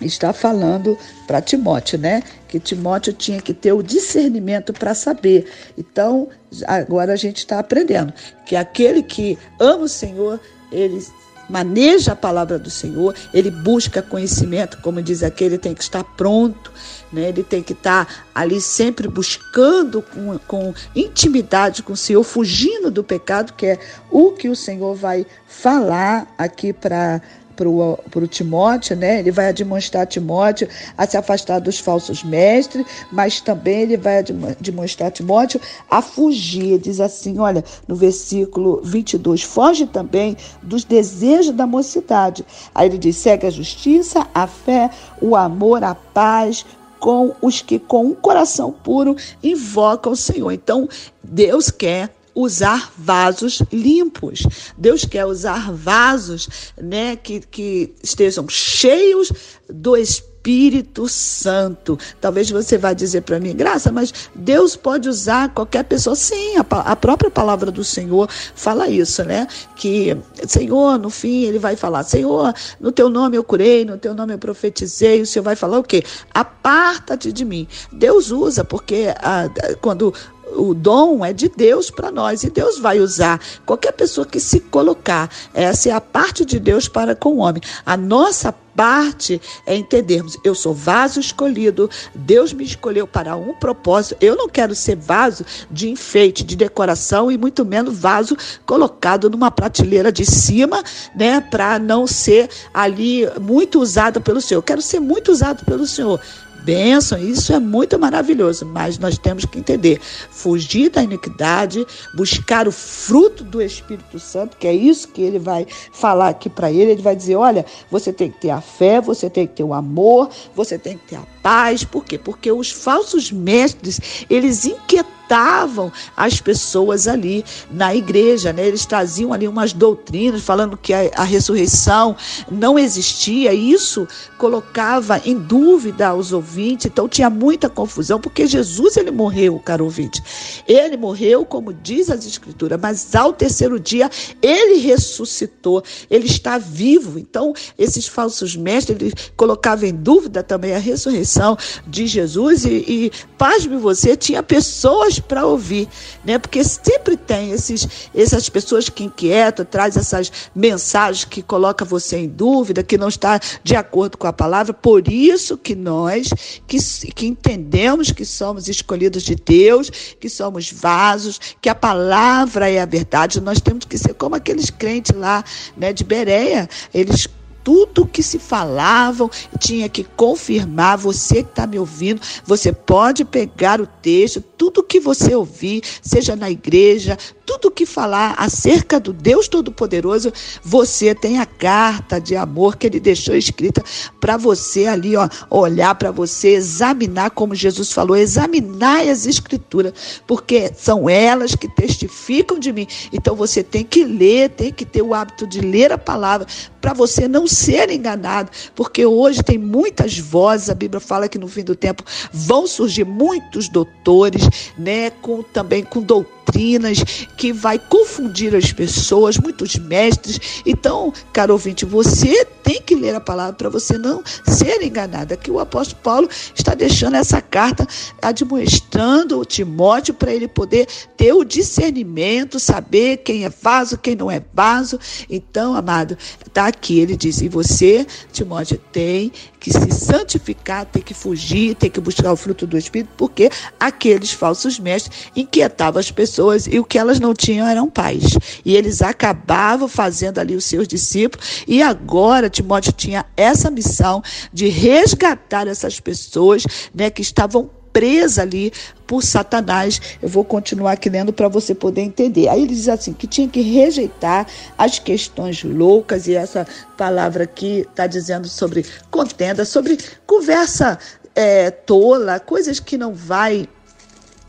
está 0.00 0.32
falando 0.32 0.98
para 1.26 1.40
Timóteo, 1.40 1.98
né? 1.98 2.22
Que 2.48 2.58
Timóteo 2.58 3.12
tinha 3.12 3.40
que 3.40 3.54
ter 3.54 3.72
o 3.72 3.82
discernimento 3.82 4.72
para 4.72 4.94
saber. 4.94 5.50
Então, 5.76 6.28
agora 6.66 7.12
a 7.12 7.16
gente 7.16 7.38
está 7.38 7.58
aprendendo 7.58 8.12
que 8.44 8.56
aquele 8.56 9.02
que 9.02 9.38
ama 9.58 9.84
o 9.84 9.88
Senhor, 9.88 10.40
ele 10.70 11.00
maneja 11.48 12.12
a 12.12 12.16
palavra 12.16 12.58
do 12.58 12.70
Senhor, 12.70 13.14
ele 13.32 13.50
busca 13.50 14.00
conhecimento, 14.00 14.78
como 14.80 15.02
diz 15.02 15.22
aqui, 15.22 15.44
ele 15.44 15.58
tem 15.58 15.74
que 15.74 15.82
estar 15.82 16.02
pronto, 16.02 16.72
né? 17.12 17.28
ele 17.28 17.42
tem 17.42 17.62
que 17.62 17.74
estar 17.74 18.26
ali 18.34 18.60
sempre 18.60 19.06
buscando 19.06 20.00
com, 20.00 20.38
com 20.46 20.74
intimidade 20.94 21.82
com 21.82 21.92
o 21.92 21.96
Senhor, 21.96 22.22
fugindo 22.22 22.90
do 22.90 23.04
pecado, 23.04 23.52
que 23.52 23.66
é 23.66 23.78
o 24.10 24.32
que 24.32 24.48
o 24.48 24.56
Senhor 24.56 24.94
vai 24.94 25.26
falar 25.46 26.32
aqui 26.38 26.72
para 26.72 27.20
para 27.54 27.68
o 27.68 28.26
Timóteo, 28.26 28.96
né? 28.96 29.20
Ele 29.20 29.30
vai 29.30 29.52
demonstrar 29.52 30.06
Timóteo 30.06 30.68
a 30.96 31.06
se 31.06 31.16
afastar 31.16 31.60
dos 31.60 31.78
falsos 31.78 32.22
mestres, 32.22 32.84
mas 33.10 33.40
também 33.40 33.82
ele 33.82 33.96
vai 33.96 34.22
demonstrar 34.60 35.10
Timóteo 35.10 35.60
a 35.90 36.02
fugir. 36.02 36.78
Diz 36.78 37.00
assim, 37.00 37.38
olha, 37.38 37.64
no 37.86 37.94
versículo 37.94 38.80
22, 38.82 39.42
foge 39.42 39.86
também 39.86 40.36
dos 40.62 40.84
desejos 40.84 41.54
da 41.54 41.66
mocidade. 41.66 42.44
Aí 42.74 42.88
ele 42.88 42.98
diz: 42.98 43.16
segue 43.16 43.46
a 43.46 43.50
justiça, 43.50 44.26
a 44.34 44.46
fé, 44.46 44.90
o 45.20 45.36
amor, 45.36 45.84
a 45.84 45.94
paz, 45.94 46.64
com 46.98 47.34
os 47.42 47.60
que 47.60 47.78
com 47.78 48.06
um 48.06 48.14
coração 48.14 48.70
puro 48.70 49.16
invocam 49.42 50.12
o 50.12 50.16
Senhor. 50.16 50.52
Então, 50.52 50.88
Deus 51.22 51.70
quer 51.70 52.10
usar 52.34 52.92
vasos 52.96 53.62
limpos. 53.72 54.46
Deus 54.76 55.04
quer 55.04 55.26
usar 55.26 55.72
vasos 55.72 56.72
né, 56.80 57.16
que, 57.16 57.40
que 57.40 57.94
estejam 58.02 58.48
cheios 58.48 59.32
do 59.68 59.96
Espírito 59.96 61.08
Santo. 61.08 61.98
Talvez 62.20 62.50
você 62.50 62.76
vá 62.76 62.92
dizer 62.92 63.22
para 63.22 63.38
mim, 63.38 63.54
graça, 63.54 63.92
mas 63.92 64.12
Deus 64.34 64.74
pode 64.74 65.08
usar 65.08 65.50
qualquer 65.50 65.84
pessoa. 65.84 66.16
Sim, 66.16 66.56
a, 66.56 66.92
a, 66.92 66.96
própria 66.96 67.30
palavra 67.30 67.70
do 67.70 67.84
Senhor 67.84 68.28
fala 68.54 68.88
isso, 68.88 69.22
né? 69.24 69.46
Que, 69.76 70.16
Senhor, 70.48 70.98
no 70.98 71.10
fim, 71.10 71.44
ele 71.44 71.60
vai 71.60 71.76
falar: 71.76 72.02
Senhor, 72.02 72.52
no 72.80 72.90
teu 72.90 73.08
nome 73.08 73.36
eu 73.36 73.44
curei, 73.44 73.84
no 73.84 73.96
teu 73.96 74.14
nome 74.14 74.34
eu 74.34 74.38
profetizei. 74.38 75.22
O 75.22 75.26
Senhor 75.26 75.44
vai 75.44 75.54
falar 75.54 75.78
o 75.78 75.84
quê? 75.84 76.02
Aparta-te 76.34 77.32
de 77.32 77.44
mim. 77.44 77.68
Deus 77.92 78.32
usa, 78.32 78.64
porque 78.64 79.14
a, 79.18 79.48
quando 79.80 80.12
o 80.56 80.74
dom 80.74 81.24
é 81.24 81.32
de 81.32 81.48
Deus 81.48 81.90
para 81.90 82.10
nós 82.10 82.42
e 82.42 82.50
Deus 82.50 82.78
vai 82.78 83.00
usar 83.00 83.40
qualquer 83.64 83.92
pessoa 83.92 84.26
que 84.26 84.40
se 84.40 84.60
colocar. 84.60 85.30
Essa 85.54 85.90
é 85.90 85.92
a 85.92 86.00
parte 86.00 86.44
de 86.44 86.58
Deus 86.58 86.88
para 86.88 87.14
com 87.14 87.34
o 87.34 87.38
homem. 87.38 87.62
A 87.84 87.96
nossa 87.96 88.54
parte 88.74 89.40
é 89.66 89.76
entendermos: 89.76 90.36
eu 90.44 90.54
sou 90.54 90.74
vaso 90.74 91.20
escolhido, 91.20 91.90
Deus 92.14 92.52
me 92.52 92.64
escolheu 92.64 93.06
para 93.06 93.36
um 93.36 93.54
propósito. 93.54 94.16
Eu 94.20 94.36
não 94.36 94.48
quero 94.48 94.74
ser 94.74 94.96
vaso 94.96 95.44
de 95.70 95.88
enfeite, 95.88 96.44
de 96.44 96.56
decoração 96.56 97.30
e 97.30 97.38
muito 97.38 97.64
menos 97.64 97.98
vaso 97.98 98.36
colocado 98.64 99.28
numa 99.30 99.50
prateleira 99.50 100.10
de 100.10 100.24
cima, 100.24 100.82
né, 101.14 101.40
para 101.40 101.78
não 101.78 102.06
ser 102.06 102.48
ali 102.72 103.28
muito 103.40 103.80
usado 103.80 104.20
pelo 104.20 104.40
Senhor. 104.40 104.58
Eu 104.58 104.62
quero 104.62 104.82
ser 104.82 105.00
muito 105.00 105.30
usado 105.30 105.64
pelo 105.64 105.86
Senhor 105.86 106.20
bênção, 106.64 107.18
isso 107.18 107.52
é 107.52 107.58
muito 107.58 107.98
maravilhoso, 107.98 108.64
mas 108.64 108.98
nós 108.98 109.18
temos 109.18 109.44
que 109.44 109.58
entender, 109.58 110.00
fugir 110.30 110.90
da 110.90 111.02
iniquidade, 111.02 111.86
buscar 112.14 112.66
o 112.66 112.72
fruto 112.72 113.44
do 113.44 113.60
Espírito 113.60 114.18
Santo, 114.18 114.56
que 114.56 114.66
é 114.66 114.74
isso 114.74 115.08
que 115.08 115.22
ele 115.22 115.38
vai 115.38 115.66
falar 115.92 116.28
aqui 116.28 116.48
para 116.48 116.70
ele, 116.70 116.92
ele 116.92 117.02
vai 117.02 117.16
dizer, 117.16 117.36
olha, 117.36 117.64
você 117.90 118.12
tem 118.12 118.30
que 118.30 118.40
ter 118.40 118.50
a 118.50 118.60
fé, 118.60 119.00
você 119.00 119.28
tem 119.28 119.46
que 119.46 119.54
ter 119.54 119.64
o 119.64 119.74
amor, 119.74 120.28
você 120.54 120.78
tem 120.78 120.96
que 120.96 121.08
ter 121.08 121.16
a 121.16 121.26
paz, 121.42 121.84
por 121.84 122.04
quê? 122.04 122.18
Porque 122.18 122.50
os 122.50 122.70
falsos 122.70 123.30
mestres, 123.30 124.24
eles 124.30 124.64
inquietavam 124.64 125.21
estavam 125.32 125.90
as 126.14 126.40
pessoas 126.42 127.08
ali 127.08 127.42
na 127.70 127.94
igreja, 127.94 128.52
né? 128.52 128.66
Eles 128.66 128.84
traziam 128.84 129.32
ali 129.32 129.48
umas 129.48 129.72
doutrinas 129.72 130.42
falando 130.42 130.76
que 130.76 130.92
a, 130.92 131.10
a 131.16 131.24
ressurreição 131.24 132.14
não 132.50 132.78
existia. 132.78 133.54
E 133.54 133.72
isso 133.72 134.06
colocava 134.36 135.22
em 135.24 135.38
dúvida 135.38 136.14
os 136.14 136.32
ouvintes. 136.34 136.86
Então 136.86 137.08
tinha 137.08 137.30
muita 137.30 137.70
confusão, 137.70 138.20
porque 138.20 138.46
Jesus 138.46 138.98
ele 138.98 139.10
morreu, 139.10 139.58
caro 139.58 139.84
ouvinte. 139.84 140.22
Ele 140.68 140.98
morreu, 140.98 141.46
como 141.46 141.72
diz 141.72 142.10
as 142.10 142.26
escrituras, 142.26 142.78
mas 142.78 143.14
ao 143.14 143.32
terceiro 143.32 143.80
dia 143.80 144.10
ele 144.42 144.80
ressuscitou. 144.80 145.82
Ele 146.10 146.26
está 146.26 146.58
vivo. 146.58 147.18
Então 147.18 147.54
esses 147.78 148.06
falsos 148.06 148.54
mestres 148.54 149.00
eles 149.00 149.14
colocavam 149.34 149.88
em 149.88 149.94
dúvida 149.94 150.42
também 150.42 150.74
a 150.74 150.78
ressurreição 150.78 151.56
de 151.86 152.06
Jesus 152.06 152.66
e, 152.66 152.84
e 152.86 153.12
pasme 153.38 153.78
você, 153.78 154.14
tinha 154.14 154.42
pessoas 154.42 155.21
para 155.22 155.46
ouvir, 155.46 155.88
né? 156.24 156.38
Porque 156.38 156.62
sempre 156.64 157.16
tem 157.16 157.52
esses, 157.52 157.86
essas 158.14 158.48
pessoas 158.48 158.88
que 158.88 159.04
inquietam, 159.04 159.64
traz 159.64 159.96
essas 159.96 160.30
mensagens 160.54 161.24
que 161.24 161.42
coloca 161.42 161.84
você 161.84 162.18
em 162.18 162.28
dúvida, 162.28 162.82
que 162.82 162.98
não 162.98 163.08
está 163.08 163.40
de 163.62 163.76
acordo 163.76 164.18
com 164.18 164.26
a 164.26 164.32
palavra. 164.32 164.72
Por 164.72 165.08
isso 165.08 165.56
que 165.56 165.74
nós, 165.74 166.28
que, 166.66 166.78
que 167.12 167.26
entendemos 167.26 168.10
que 168.10 168.24
somos 168.24 168.68
escolhidos 168.68 169.22
de 169.22 169.34
Deus, 169.34 169.90
que 170.18 170.28
somos 170.28 170.70
vasos, 170.70 171.40
que 171.60 171.68
a 171.68 171.74
palavra 171.74 172.70
é 172.70 172.80
a 172.80 172.86
verdade, 172.86 173.40
nós 173.40 173.60
temos 173.60 173.84
que 173.84 173.98
ser 173.98 174.14
como 174.14 174.34
aqueles 174.34 174.70
crentes 174.70 175.16
lá, 175.16 175.44
né, 175.76 175.92
de 175.92 176.04
Bereia, 176.04 176.68
eles 176.92 177.28
tudo 177.64 178.06
que 178.06 178.22
se 178.22 178.38
falavam 178.38 179.30
tinha 179.58 179.88
que 179.88 180.04
confirmar. 180.04 180.98
Você 180.98 181.42
que 181.42 181.50
está 181.50 181.66
me 181.66 181.78
ouvindo, 181.78 182.20
você 182.44 182.72
pode 182.72 183.24
pegar 183.24 183.80
o 183.80 183.86
texto, 183.86 184.40
tudo 184.40 184.82
que 184.82 185.00
você 185.00 185.34
ouvir, 185.34 185.82
seja 186.02 186.36
na 186.36 186.50
igreja, 186.50 187.16
tudo 187.44 187.70
que 187.70 187.84
falar 187.84 188.34
acerca 188.38 188.98
do 188.98 189.12
Deus 189.12 189.48
Todo-Poderoso, 189.48 190.32
você 190.62 191.14
tem 191.14 191.38
a 191.38 191.46
carta 191.46 192.20
de 192.20 192.36
amor 192.36 192.76
que 192.76 192.86
ele 192.86 193.00
deixou 193.00 193.34
escrita 193.34 193.82
para 194.20 194.36
você 194.36 194.86
ali, 194.86 195.16
ó, 195.16 195.28
olhar 195.50 195.94
para 195.94 196.10
você, 196.10 196.54
examinar, 196.54 197.30
como 197.30 197.54
Jesus 197.54 197.92
falou, 197.92 198.16
examinar 198.16 199.06
as 199.08 199.26
escrituras, 199.26 200.22
porque 200.26 200.72
são 200.76 201.08
elas 201.08 201.54
que 201.54 201.68
testificam 201.68 202.58
de 202.58 202.72
mim. 202.72 202.86
Então 203.12 203.34
você 203.34 203.62
tem 203.62 203.84
que 203.84 204.04
ler, 204.04 204.50
tem 204.50 204.72
que 204.72 204.84
ter 204.84 205.02
o 205.02 205.14
hábito 205.14 205.46
de 205.46 205.60
ler 205.60 205.92
a 205.92 205.98
palavra 205.98 206.46
para 206.80 206.92
você 206.92 207.28
não 207.28 207.46
ser 207.52 207.90
enganado, 207.90 208.50
porque 208.74 209.04
hoje 209.04 209.42
tem 209.42 209.58
muitas 209.58 210.18
vozes, 210.18 210.70
a 210.70 210.74
Bíblia 210.74 211.00
fala 211.00 211.28
que 211.28 211.38
no 211.38 211.48
fim 211.48 211.62
do 211.62 211.76
tempo 211.76 212.04
vão 212.32 212.66
surgir 212.66 213.04
muitos 213.04 213.68
doutores, 213.68 214.42
né, 214.78 215.10
com 215.10 215.42
também 215.42 215.84
com 215.84 216.00
doutrinas 216.00 217.02
que 217.36 217.52
vai 217.52 217.78
confundir 217.78 218.54
as 218.54 218.72
pessoas, 218.72 219.38
muitos 219.38 219.76
mestres. 219.76 220.62
Então, 220.66 221.12
caro 221.32 221.52
ouvinte, 221.52 221.84
você 221.84 222.44
tem 222.62 222.80
que 222.80 222.94
ler 222.94 223.14
a 223.14 223.20
palavra 223.20 223.54
para 223.54 223.68
você 223.68 223.98
não 223.98 224.22
ser 224.46 224.82
enganado. 224.82 225.34
Aqui 225.34 225.50
o 225.50 225.58
apóstolo 225.58 226.00
Paulo 226.02 226.28
está 226.54 226.74
deixando 226.74 227.16
essa 227.16 227.40
carta 227.40 227.86
admoestando 228.20 229.38
o 229.38 229.44
Timóteo 229.44 230.14
para 230.14 230.32
ele 230.32 230.48
poder 230.48 230.86
ter 231.16 231.32
o 231.32 231.44
discernimento, 231.44 232.60
saber 232.60 233.18
quem 233.18 233.44
é 233.44 233.48
vaso, 233.48 233.98
quem 233.98 234.14
não 234.14 234.30
é 234.30 234.42
vaso. 234.52 234.98
Então, 235.28 235.74
amado, 235.74 236.16
está 236.46 236.66
aqui, 236.66 237.00
ele 237.00 237.16
diz, 237.16 237.41
e 237.42 237.48
você, 237.48 238.06
Timóteo, 238.32 238.80
tem 238.92 239.32
que 239.58 239.72
se 239.72 239.90
santificar, 239.92 240.86
tem 240.86 241.02
que 241.02 241.14
fugir, 241.14 241.74
tem 241.74 241.90
que 241.90 242.00
buscar 242.00 242.32
o 242.32 242.36
fruto 242.36 242.66
do 242.66 242.78
Espírito, 242.78 243.10
porque 243.16 243.50
aqueles 243.78 244.32
falsos 244.32 244.78
mestres 244.78 245.28
inquietavam 245.34 246.00
as 246.00 246.10
pessoas 246.10 246.66
e 246.66 246.78
o 246.78 246.84
que 246.84 246.98
elas 246.98 247.20
não 247.20 247.34
tinham 247.34 247.66
eram 247.66 247.88
pais. 247.88 248.36
E 248.64 248.76
eles 248.76 249.02
acabavam 249.02 249.88
fazendo 249.88 250.38
ali 250.38 250.54
os 250.54 250.64
seus 250.64 250.86
discípulos, 250.86 251.64
e 251.66 251.82
agora 251.82 252.50
Timóteo 252.50 252.92
tinha 252.92 253.26
essa 253.36 253.70
missão 253.70 254.22
de 254.52 254.68
resgatar 254.68 255.66
essas 255.66 256.00
pessoas 256.00 256.64
né, 256.94 257.10
que 257.10 257.22
estavam 257.22 257.70
presa 257.92 258.42
ali 258.42 258.72
por 259.06 259.22
Satanás. 259.22 260.00
Eu 260.22 260.28
vou 260.28 260.44
continuar 260.44 260.92
aqui 260.92 261.08
lendo 261.08 261.32
para 261.32 261.48
você 261.48 261.74
poder 261.74 262.02
entender. 262.02 262.48
Aí 262.48 262.62
ele 262.62 262.74
diz 262.74 262.88
assim: 262.88 263.12
que 263.12 263.26
tinha 263.26 263.48
que 263.48 263.60
rejeitar 263.60 264.46
as 264.76 264.98
questões 264.98 265.62
loucas, 265.62 266.26
e 266.26 266.34
essa 266.34 266.66
palavra 266.96 267.44
aqui 267.44 267.80
está 267.80 268.06
dizendo 268.06 268.48
sobre 268.48 268.84
contenda, 269.10 269.64
sobre 269.64 269.98
conversa 270.26 270.98
é, 271.34 271.70
tola, 271.70 272.40
coisas 272.40 272.80
que 272.80 272.96
não 272.96 273.12
vai 273.12 273.68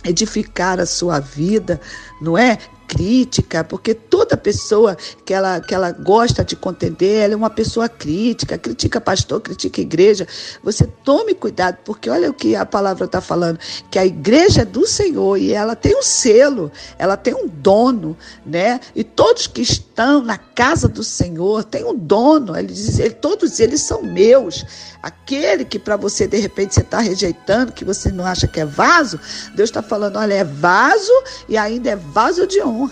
edificar 0.03 0.79
a 0.79 0.85
sua 0.85 1.19
vida, 1.19 1.79
não 2.21 2.37
é? 2.37 2.57
Crítica, 2.93 3.63
porque 3.63 3.95
toda 3.95 4.37
pessoa 4.37 4.95
que 5.25 5.33
ela, 5.33 5.59
que 5.59 5.73
ela 5.73 5.91
gosta 5.91 6.45
de 6.45 6.55
contender, 6.55 7.23
ela 7.23 7.33
é 7.33 7.35
uma 7.35 7.49
pessoa 7.49 7.89
crítica, 7.89 8.55
critica 8.55 9.01
pastor, 9.01 9.41
critica 9.41 9.81
igreja. 9.81 10.27
Você 10.63 10.85
tome 11.03 11.33
cuidado, 11.33 11.79
porque 11.83 12.07
olha 12.07 12.29
o 12.29 12.33
que 12.35 12.55
a 12.55 12.67
palavra 12.67 13.05
está 13.05 13.19
falando, 13.19 13.57
que 13.89 13.97
a 13.97 14.05
igreja 14.05 14.61
é 14.61 14.65
do 14.65 14.85
Senhor 14.85 15.37
e 15.37 15.51
ela 15.51 15.75
tem 15.75 15.97
um 15.97 16.03
selo, 16.03 16.71
ela 16.99 17.17
tem 17.17 17.33
um 17.33 17.47
dono, 17.47 18.15
né? 18.45 18.79
E 18.95 19.03
todos 19.03 19.47
que 19.47 19.63
estão 19.63 20.21
na 20.21 20.37
casa 20.37 20.87
do 20.87 21.03
Senhor 21.03 21.63
têm 21.63 21.83
um 21.83 21.95
dono. 21.97 22.55
Ele 22.55 22.67
diz, 22.67 22.99
ele, 22.99 23.15
todos 23.15 23.59
eles 23.59 23.81
são 23.81 24.03
meus. 24.03 24.63
Aquele 25.01 25.65
que 25.65 25.79
para 25.79 25.97
você 25.97 26.27
de 26.27 26.37
repente 26.37 26.75
você 26.75 26.81
está 26.81 26.99
rejeitando, 26.99 27.71
que 27.71 27.83
você 27.83 28.11
não 28.11 28.25
acha 28.25 28.47
que 28.47 28.59
é 28.59 28.65
vaso, 28.65 29.19
Deus 29.55 29.69
está 29.69 29.81
falando, 29.81 30.17
olha, 30.17 30.35
é 30.35 30.43
vaso 30.43 31.11
e 31.49 31.57
ainda 31.57 31.89
é 31.89 31.95
vaso 31.95 32.45
de 32.45 32.61
honra. 32.61 32.82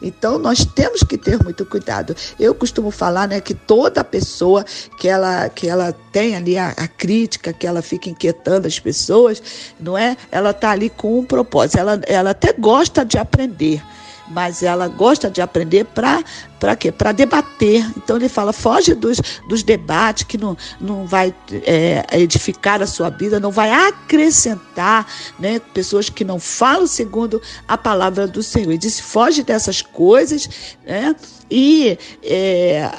Então 0.00 0.38
nós 0.38 0.64
temos 0.64 1.02
que 1.02 1.18
ter 1.18 1.42
muito 1.42 1.64
cuidado. 1.66 2.14
Eu 2.38 2.54
costumo 2.54 2.90
falar, 2.90 3.28
né, 3.28 3.40
que 3.40 3.54
toda 3.54 4.04
pessoa 4.04 4.64
que 4.98 5.08
ela 5.08 5.48
que 5.48 5.68
ela 5.68 5.92
tem 6.12 6.36
ali 6.36 6.56
a, 6.58 6.68
a 6.70 6.88
crítica, 6.88 7.52
que 7.52 7.66
ela 7.66 7.82
fica 7.82 8.08
inquietando 8.08 8.66
as 8.66 8.78
pessoas, 8.78 9.42
não 9.78 9.96
é? 9.96 10.16
Ela 10.30 10.50
está 10.50 10.70
ali 10.70 10.90
com 10.90 11.18
um 11.18 11.24
propósito. 11.24 11.78
Ela 11.78 12.00
ela 12.06 12.30
até 12.30 12.52
gosta 12.52 13.04
de 13.04 13.18
aprender 13.18 13.82
mas 14.30 14.62
ela 14.62 14.88
gosta 14.88 15.30
de 15.30 15.40
aprender 15.40 15.84
para 15.84 16.76
quê? 16.76 16.92
Para 16.92 17.12
debater. 17.12 17.84
Então 17.96 18.16
ele 18.16 18.28
fala, 18.28 18.52
foge 18.52 18.94
dos, 18.94 19.18
dos 19.48 19.62
debates 19.62 20.24
que 20.24 20.36
não, 20.36 20.56
não 20.80 21.06
vai 21.06 21.34
é, 21.64 22.04
edificar 22.12 22.82
a 22.82 22.86
sua 22.86 23.10
vida, 23.10 23.40
não 23.40 23.50
vai 23.50 23.70
acrescentar, 23.70 25.06
né? 25.38 25.60
Pessoas 25.72 26.08
que 26.08 26.24
não 26.24 26.38
falam 26.38 26.86
segundo 26.86 27.40
a 27.66 27.76
palavra 27.76 28.26
do 28.26 28.42
Senhor. 28.42 28.70
Ele 28.70 28.78
disse, 28.78 29.02
foge 29.02 29.42
dessas 29.42 29.82
coisas, 29.82 30.48
né? 30.84 31.14
E 31.50 31.98
é, 32.22 32.90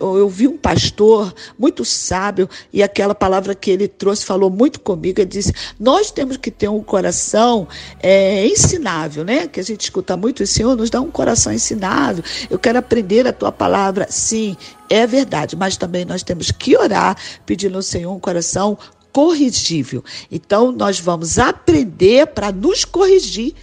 eu 0.00 0.28
vi 0.28 0.46
um 0.46 0.56
pastor 0.56 1.34
muito 1.58 1.84
sábio, 1.84 2.48
e 2.72 2.82
aquela 2.82 3.14
palavra 3.14 3.54
que 3.54 3.70
ele 3.70 3.88
trouxe 3.88 4.24
falou 4.24 4.50
muito 4.50 4.80
comigo. 4.80 5.20
Ele 5.20 5.28
disse: 5.28 5.52
Nós 5.78 6.10
temos 6.10 6.36
que 6.36 6.50
ter 6.50 6.68
um 6.68 6.82
coração 6.82 7.66
é, 8.02 8.46
ensinável, 8.46 9.24
né? 9.24 9.46
Que 9.46 9.60
a 9.60 9.64
gente 9.64 9.82
escuta 9.82 10.16
muito, 10.16 10.42
o 10.42 10.46
Senhor 10.46 10.76
nos 10.76 10.90
dá 10.90 11.00
um 11.00 11.10
coração 11.10 11.52
ensinável. 11.52 12.22
Eu 12.50 12.58
quero 12.58 12.78
aprender 12.78 13.26
a 13.26 13.32
tua 13.32 13.52
palavra. 13.52 14.06
Sim, 14.10 14.56
é 14.88 15.06
verdade, 15.06 15.56
mas 15.56 15.76
também 15.76 16.04
nós 16.04 16.22
temos 16.22 16.50
que 16.50 16.76
orar 16.76 17.16
pedindo 17.46 17.76
ao 17.76 17.82
Senhor 17.82 18.12
um 18.12 18.20
coração 18.20 18.78
corrigível. 19.14 20.02
Então, 20.28 20.72
nós 20.72 20.98
vamos 20.98 21.38
aprender 21.38 22.26
para 22.26 22.50
nos 22.50 22.84
corrigir 22.84 23.54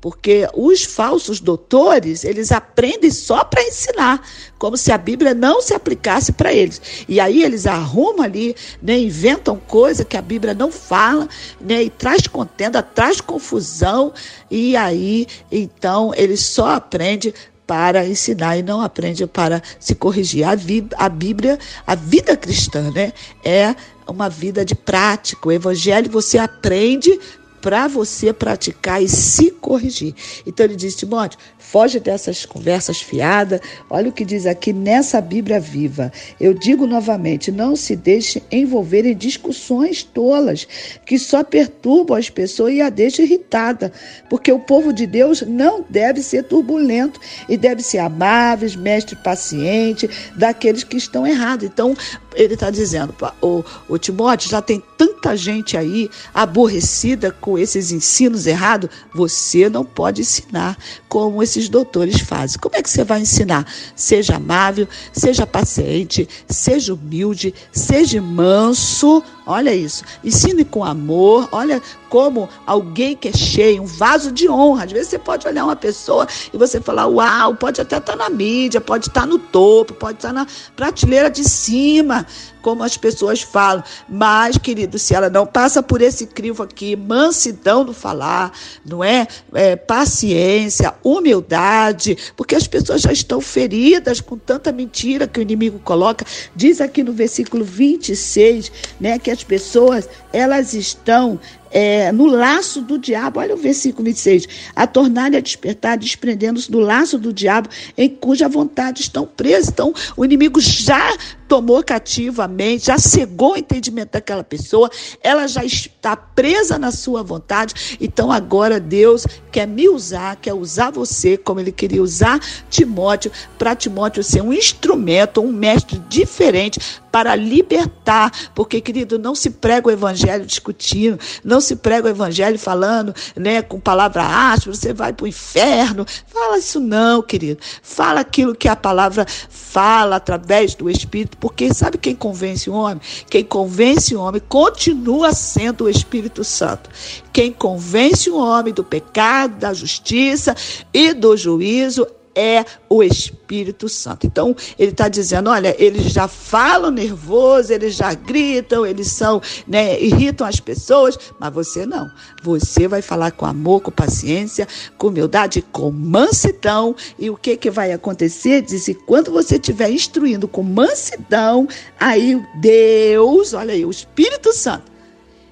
porque 0.00 0.48
os 0.54 0.84
falsos 0.84 1.40
doutores, 1.40 2.24
eles 2.24 2.50
aprendem 2.50 3.10
só 3.10 3.44
para 3.44 3.62
ensinar, 3.62 4.26
como 4.58 4.76
se 4.76 4.90
a 4.90 4.98
Bíblia 4.98 5.34
não 5.34 5.60
se 5.60 5.74
aplicasse 5.74 6.32
para 6.32 6.52
eles. 6.52 6.80
E 7.08 7.20
aí 7.20 7.42
eles 7.42 7.66
arrumam 7.66 8.22
ali, 8.22 8.56
né, 8.82 8.98
inventam 8.98 9.60
coisa 9.68 10.04
que 10.04 10.16
a 10.16 10.22
Bíblia 10.22 10.54
não 10.54 10.72
fala, 10.72 11.28
né, 11.60 11.82
e 11.82 11.90
traz 11.90 12.26
contenda, 12.26 12.82
traz 12.82 13.20
confusão, 13.20 14.12
e 14.50 14.74
aí, 14.76 15.26
então, 15.52 16.12
eles 16.16 16.40
só 16.40 16.70
aprendem 16.70 17.34
para 17.66 18.04
ensinar 18.04 18.56
e 18.56 18.64
não 18.64 18.80
aprende 18.80 19.26
para 19.28 19.62
se 19.78 19.94
corrigir. 19.94 20.44
A, 20.44 20.56
a 20.96 21.08
Bíblia, 21.08 21.58
a 21.86 21.94
vida 21.94 22.36
cristã, 22.36 22.90
né, 22.90 23.12
é 23.44 23.76
uma 24.08 24.28
vida 24.28 24.64
de 24.64 24.74
prática. 24.74 25.48
O 25.48 25.52
evangelho 25.52 26.10
você 26.10 26.36
aprende 26.36 27.16
para 27.60 27.88
você 27.88 28.32
praticar 28.32 29.02
e 29.02 29.08
se 29.08 29.50
corrigir. 29.50 30.14
Então 30.46 30.64
ele 30.64 30.76
diz, 30.76 30.96
Timóteo, 30.96 31.38
foge 31.58 32.00
dessas 32.00 32.44
conversas 32.44 33.00
fiadas. 33.00 33.60
Olha 33.88 34.08
o 34.08 34.12
que 34.12 34.24
diz 34.24 34.46
aqui 34.46 34.72
nessa 34.72 35.20
Bíblia 35.20 35.60
viva. 35.60 36.12
Eu 36.40 36.54
digo 36.54 36.86
novamente, 36.86 37.52
não 37.52 37.76
se 37.76 37.94
deixe 37.94 38.42
envolver 38.50 39.04
em 39.04 39.16
discussões 39.16 40.02
tolas 40.02 40.66
que 41.04 41.18
só 41.18 41.44
perturbam 41.44 42.16
as 42.16 42.30
pessoas 42.30 42.74
e 42.74 42.80
a 42.80 42.88
deixam 42.88 43.24
irritada, 43.24 43.92
porque 44.28 44.50
o 44.50 44.58
povo 44.58 44.92
de 44.92 45.06
Deus 45.06 45.42
não 45.42 45.84
deve 45.88 46.22
ser 46.22 46.44
turbulento 46.44 47.20
e 47.48 47.56
deve 47.56 47.82
ser 47.82 47.98
amável, 47.98 48.68
mestre 48.78 49.16
paciente 49.16 50.08
daqueles 50.36 50.84
que 50.84 50.96
estão 50.96 51.26
errados. 51.26 51.66
Então, 51.66 51.96
ele 52.34 52.54
está 52.54 52.70
dizendo, 52.70 53.14
o, 53.40 53.64
o 53.88 53.98
Timóteo 53.98 54.50
já 54.50 54.62
tem 54.62 54.82
tanta 54.96 55.36
gente 55.36 55.76
aí 55.76 56.10
aborrecida 56.32 57.30
com 57.30 57.58
esses 57.58 57.92
ensinos 57.92 58.46
errados, 58.46 58.90
você 59.12 59.68
não 59.68 59.84
pode 59.84 60.22
ensinar 60.22 60.76
como 61.08 61.42
esses 61.42 61.68
doutores 61.68 62.20
fazem. 62.20 62.58
Como 62.60 62.76
é 62.76 62.82
que 62.82 62.90
você 62.90 63.04
vai 63.04 63.20
ensinar? 63.20 63.66
Seja 63.96 64.36
amável, 64.36 64.88
seja 65.12 65.46
paciente, 65.46 66.28
seja 66.48 66.94
humilde, 66.94 67.54
seja 67.72 68.20
manso. 68.20 69.22
Olha 69.50 69.74
isso. 69.74 70.04
Ensine 70.22 70.64
com 70.64 70.84
amor. 70.84 71.48
Olha 71.50 71.82
como 72.08 72.48
alguém 72.64 73.16
que 73.16 73.28
é 73.28 73.32
cheio, 73.32 73.82
um 73.82 73.86
vaso 73.86 74.30
de 74.30 74.48
honra. 74.48 74.84
Às 74.84 74.92
vezes 74.92 75.08
você 75.08 75.18
pode 75.18 75.46
olhar 75.46 75.64
uma 75.64 75.74
pessoa 75.74 76.26
e 76.52 76.56
você 76.56 76.80
falar: 76.80 77.06
Uau, 77.08 77.56
pode 77.56 77.80
até 77.80 77.96
estar 77.96 78.14
na 78.14 78.30
mídia, 78.30 78.80
pode 78.80 79.08
estar 79.08 79.26
no 79.26 79.38
topo, 79.38 79.92
pode 79.94 80.18
estar 80.18 80.32
na 80.32 80.46
prateleira 80.76 81.28
de 81.28 81.42
cima, 81.42 82.24
como 82.62 82.82
as 82.82 82.96
pessoas 82.96 83.42
falam. 83.42 83.82
Mas, 84.08 84.56
querido, 84.56 84.98
se 84.98 85.14
ela 85.14 85.30
não 85.30 85.46
passa 85.46 85.82
por 85.82 86.00
esse 86.00 86.26
crivo 86.26 86.62
aqui, 86.62 86.96
mansidão 86.96 87.84
no 87.84 87.92
falar, 87.92 88.52
não 88.84 89.02
é? 89.02 89.26
é 89.54 89.76
paciência, 89.76 90.94
humildade, 91.02 92.16
porque 92.36 92.54
as 92.54 92.66
pessoas 92.66 93.02
já 93.02 93.12
estão 93.12 93.40
feridas 93.40 94.20
com 94.20 94.36
tanta 94.36 94.72
mentira 94.72 95.26
que 95.26 95.38
o 95.38 95.42
inimigo 95.42 95.78
coloca. 95.80 96.24
Diz 96.54 96.80
aqui 96.80 97.02
no 97.02 97.12
versículo 97.12 97.64
26, 97.64 98.70
né, 99.00 99.18
que 99.18 99.30
as 99.30 99.42
pessoas, 99.42 100.08
elas 100.32 100.74
estão 100.74 101.38
é, 101.70 102.10
no 102.12 102.26
laço 102.26 102.80
do 102.80 102.98
diabo. 102.98 103.40
Olha 103.40 103.54
o 103.54 103.58
versículo 103.58 104.04
26. 104.04 104.46
A 104.74 104.86
tornar-lhe 104.86 105.36
a 105.36 105.40
despertar, 105.40 105.96
desprendendo-se 105.96 106.70
do 106.70 106.80
laço 106.80 107.18
do 107.18 107.32
diabo, 107.32 107.68
em 107.96 108.08
cuja 108.08 108.48
vontade 108.48 109.00
estão 109.00 109.26
presos. 109.26 109.68
Então, 109.68 109.94
o 110.16 110.24
inimigo 110.24 110.60
já 110.60 111.16
tomou 111.50 111.82
cativo 111.82 112.42
a 112.42 112.46
mente, 112.46 112.86
já 112.86 112.96
cegou 112.96 113.54
o 113.54 113.56
entendimento 113.56 114.12
daquela 114.12 114.44
pessoa, 114.44 114.88
ela 115.20 115.48
já 115.48 115.64
está 115.64 116.16
presa 116.16 116.78
na 116.78 116.92
sua 116.92 117.24
vontade. 117.24 117.96
Então, 118.00 118.30
agora 118.30 118.78
Deus 118.78 119.26
quer 119.50 119.66
me 119.66 119.88
usar, 119.88 120.36
quer 120.36 120.54
usar 120.54 120.92
você, 120.92 121.36
como 121.36 121.58
ele 121.58 121.72
queria 121.72 122.00
usar 122.00 122.38
Timóteo, 122.70 123.32
para 123.58 123.74
Timóteo 123.74 124.22
ser 124.22 124.42
um 124.42 124.52
instrumento, 124.52 125.40
um 125.40 125.50
mestre 125.50 126.00
diferente 126.08 126.78
para 127.10 127.34
libertar. 127.34 128.30
Porque, 128.54 128.80
querido, 128.80 129.18
não 129.18 129.34
se 129.34 129.50
prega 129.50 129.88
o 129.88 129.90
evangelho 129.90 130.46
discutindo, 130.46 131.18
não 131.42 131.60
se 131.60 131.74
prega 131.74 132.06
o 132.06 132.10
evangelho 132.10 132.58
falando, 132.58 133.12
né, 133.34 133.60
com 133.60 133.80
palavra 133.80 134.22
áspera, 134.22 134.76
você 134.76 134.92
vai 134.92 135.12
para 135.12 135.24
o 135.24 135.28
inferno. 135.28 136.06
Fala 136.26 136.58
isso 136.58 136.78
não, 136.78 137.22
querido. 137.22 137.60
Fala 137.82 138.20
aquilo 138.20 138.54
que 138.54 138.68
a 138.68 138.76
palavra 138.76 139.26
fala 139.48 140.16
através 140.16 140.74
do 140.74 140.88
Espírito, 140.88 141.36
porque 141.40 141.72
sabe 141.72 141.96
quem 141.96 142.14
convence 142.14 142.68
o 142.68 142.74
homem? 142.74 143.00
Quem 143.28 143.42
convence 143.42 144.14
o 144.14 144.20
homem 144.20 144.42
continua 144.46 145.32
sendo 145.32 145.84
o 145.84 145.88
Espírito 145.88 146.44
Santo. 146.44 146.90
Quem 147.32 147.50
convence 147.50 148.28
o 148.28 148.36
homem 148.36 148.72
do 148.74 148.84
pecado, 148.84 149.58
da 149.58 149.72
justiça 149.72 150.54
e 150.92 151.14
do 151.14 151.36
juízo 151.36 152.06
é 152.34 152.64
o 152.88 153.02
Espírito 153.02 153.88
Santo. 153.88 154.26
Então, 154.26 154.54
ele 154.78 154.92
está 154.92 155.08
dizendo: 155.08 155.50
olha, 155.50 155.74
eles 155.78 156.12
já 156.12 156.28
falam 156.28 156.90
nervoso, 156.90 157.72
eles 157.72 157.94
já 157.94 158.14
gritam, 158.14 158.86
eles 158.86 159.08
são, 159.08 159.40
né, 159.66 160.00
irritam 160.00 160.46
as 160.46 160.60
pessoas, 160.60 161.18
mas 161.38 161.52
você 161.52 161.84
não. 161.84 162.10
Você 162.42 162.86
vai 162.86 163.02
falar 163.02 163.32
com 163.32 163.46
amor, 163.46 163.80
com 163.80 163.90
paciência, 163.90 164.66
com 164.96 165.08
humildade, 165.08 165.62
com 165.72 165.90
mansidão. 165.90 166.94
E 167.18 167.30
o 167.30 167.36
que, 167.36 167.56
que 167.56 167.70
vai 167.70 167.92
acontecer? 167.92 168.62
Diz 168.62 168.84
que 168.84 168.94
quando 168.94 169.30
você 169.30 169.56
estiver 169.56 169.90
instruindo 169.90 170.46
com 170.46 170.62
mansidão, 170.62 171.66
aí 171.98 172.40
Deus, 172.60 173.54
olha 173.54 173.74
aí, 173.74 173.84
o 173.84 173.90
Espírito 173.90 174.52
Santo, 174.52 174.90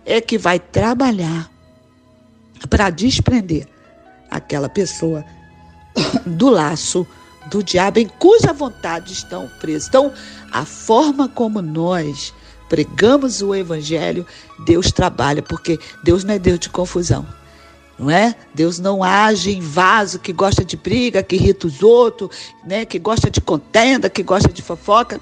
é 0.06 0.20
que 0.20 0.38
vai 0.38 0.58
trabalhar 0.58 1.50
para 2.70 2.90
desprender 2.90 3.66
aquela 4.30 4.68
pessoa 4.68 5.24
do 6.26 6.48
laço 6.48 7.06
do 7.48 7.62
diabo 7.62 7.98
em 7.98 8.06
cuja 8.06 8.52
vontade 8.52 9.12
estão 9.12 9.50
presos. 9.61 9.88
Então, 9.88 10.12
a 10.52 10.64
forma 10.64 11.28
como 11.28 11.62
nós 11.62 12.34
pregamos 12.68 13.40
o 13.40 13.54
evangelho, 13.54 14.26
Deus 14.64 14.92
trabalha, 14.92 15.42
porque 15.42 15.78
Deus 16.04 16.24
não 16.24 16.34
é 16.34 16.38
Deus 16.38 16.58
de 16.58 16.68
confusão. 16.68 17.26
Não 17.98 18.11
é? 18.11 18.34
Deus 18.54 18.78
não 18.78 19.02
age 19.02 19.50
em 19.50 19.61
vaso 19.61 20.20
que 20.20 20.32
gosta 20.32 20.64
de 20.64 20.76
briga, 20.76 21.22
que 21.22 21.34
irrita 21.34 21.66
os 21.66 21.82
outros, 21.82 22.30
né? 22.64 22.84
que 22.84 22.98
gosta 22.98 23.28
de 23.28 23.40
contenda, 23.40 24.08
que 24.08 24.22
gosta 24.22 24.52
de 24.52 24.62
fofoca. 24.62 25.20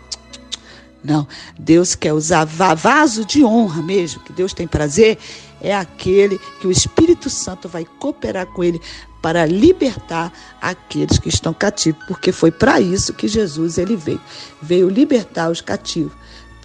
Não, 1.03 1.27
Deus 1.59 1.95
quer 1.95 2.13
usar 2.13 2.45
vaso 2.45 3.25
de 3.25 3.45
honra 3.45 3.81
mesmo, 3.81 4.21
que 4.23 4.33
Deus 4.33 4.53
tem 4.53 4.67
prazer, 4.67 5.17
é 5.61 5.75
aquele 5.75 6.39
que 6.61 6.67
o 6.67 6.71
Espírito 6.71 7.31
Santo 7.31 7.69
vai 7.69 7.87
cooperar 7.99 8.47
com 8.47 8.65
ele 8.65 8.81
para 9.27 9.45
libertar 9.45 10.33
aqueles 10.61 11.19
que 11.19 11.29
estão 11.29 11.53
cativos, 11.53 12.01
porque 12.07 12.31
foi 12.31 12.53
para 12.53 12.81
isso 12.81 13.13
que 13.13 13.27
Jesus 13.27 13.77
ele 13.77 13.97
veio. 13.97 14.21
Veio 14.63 14.89
libertar 14.89 15.51
os 15.51 15.61
cativos 15.61 16.13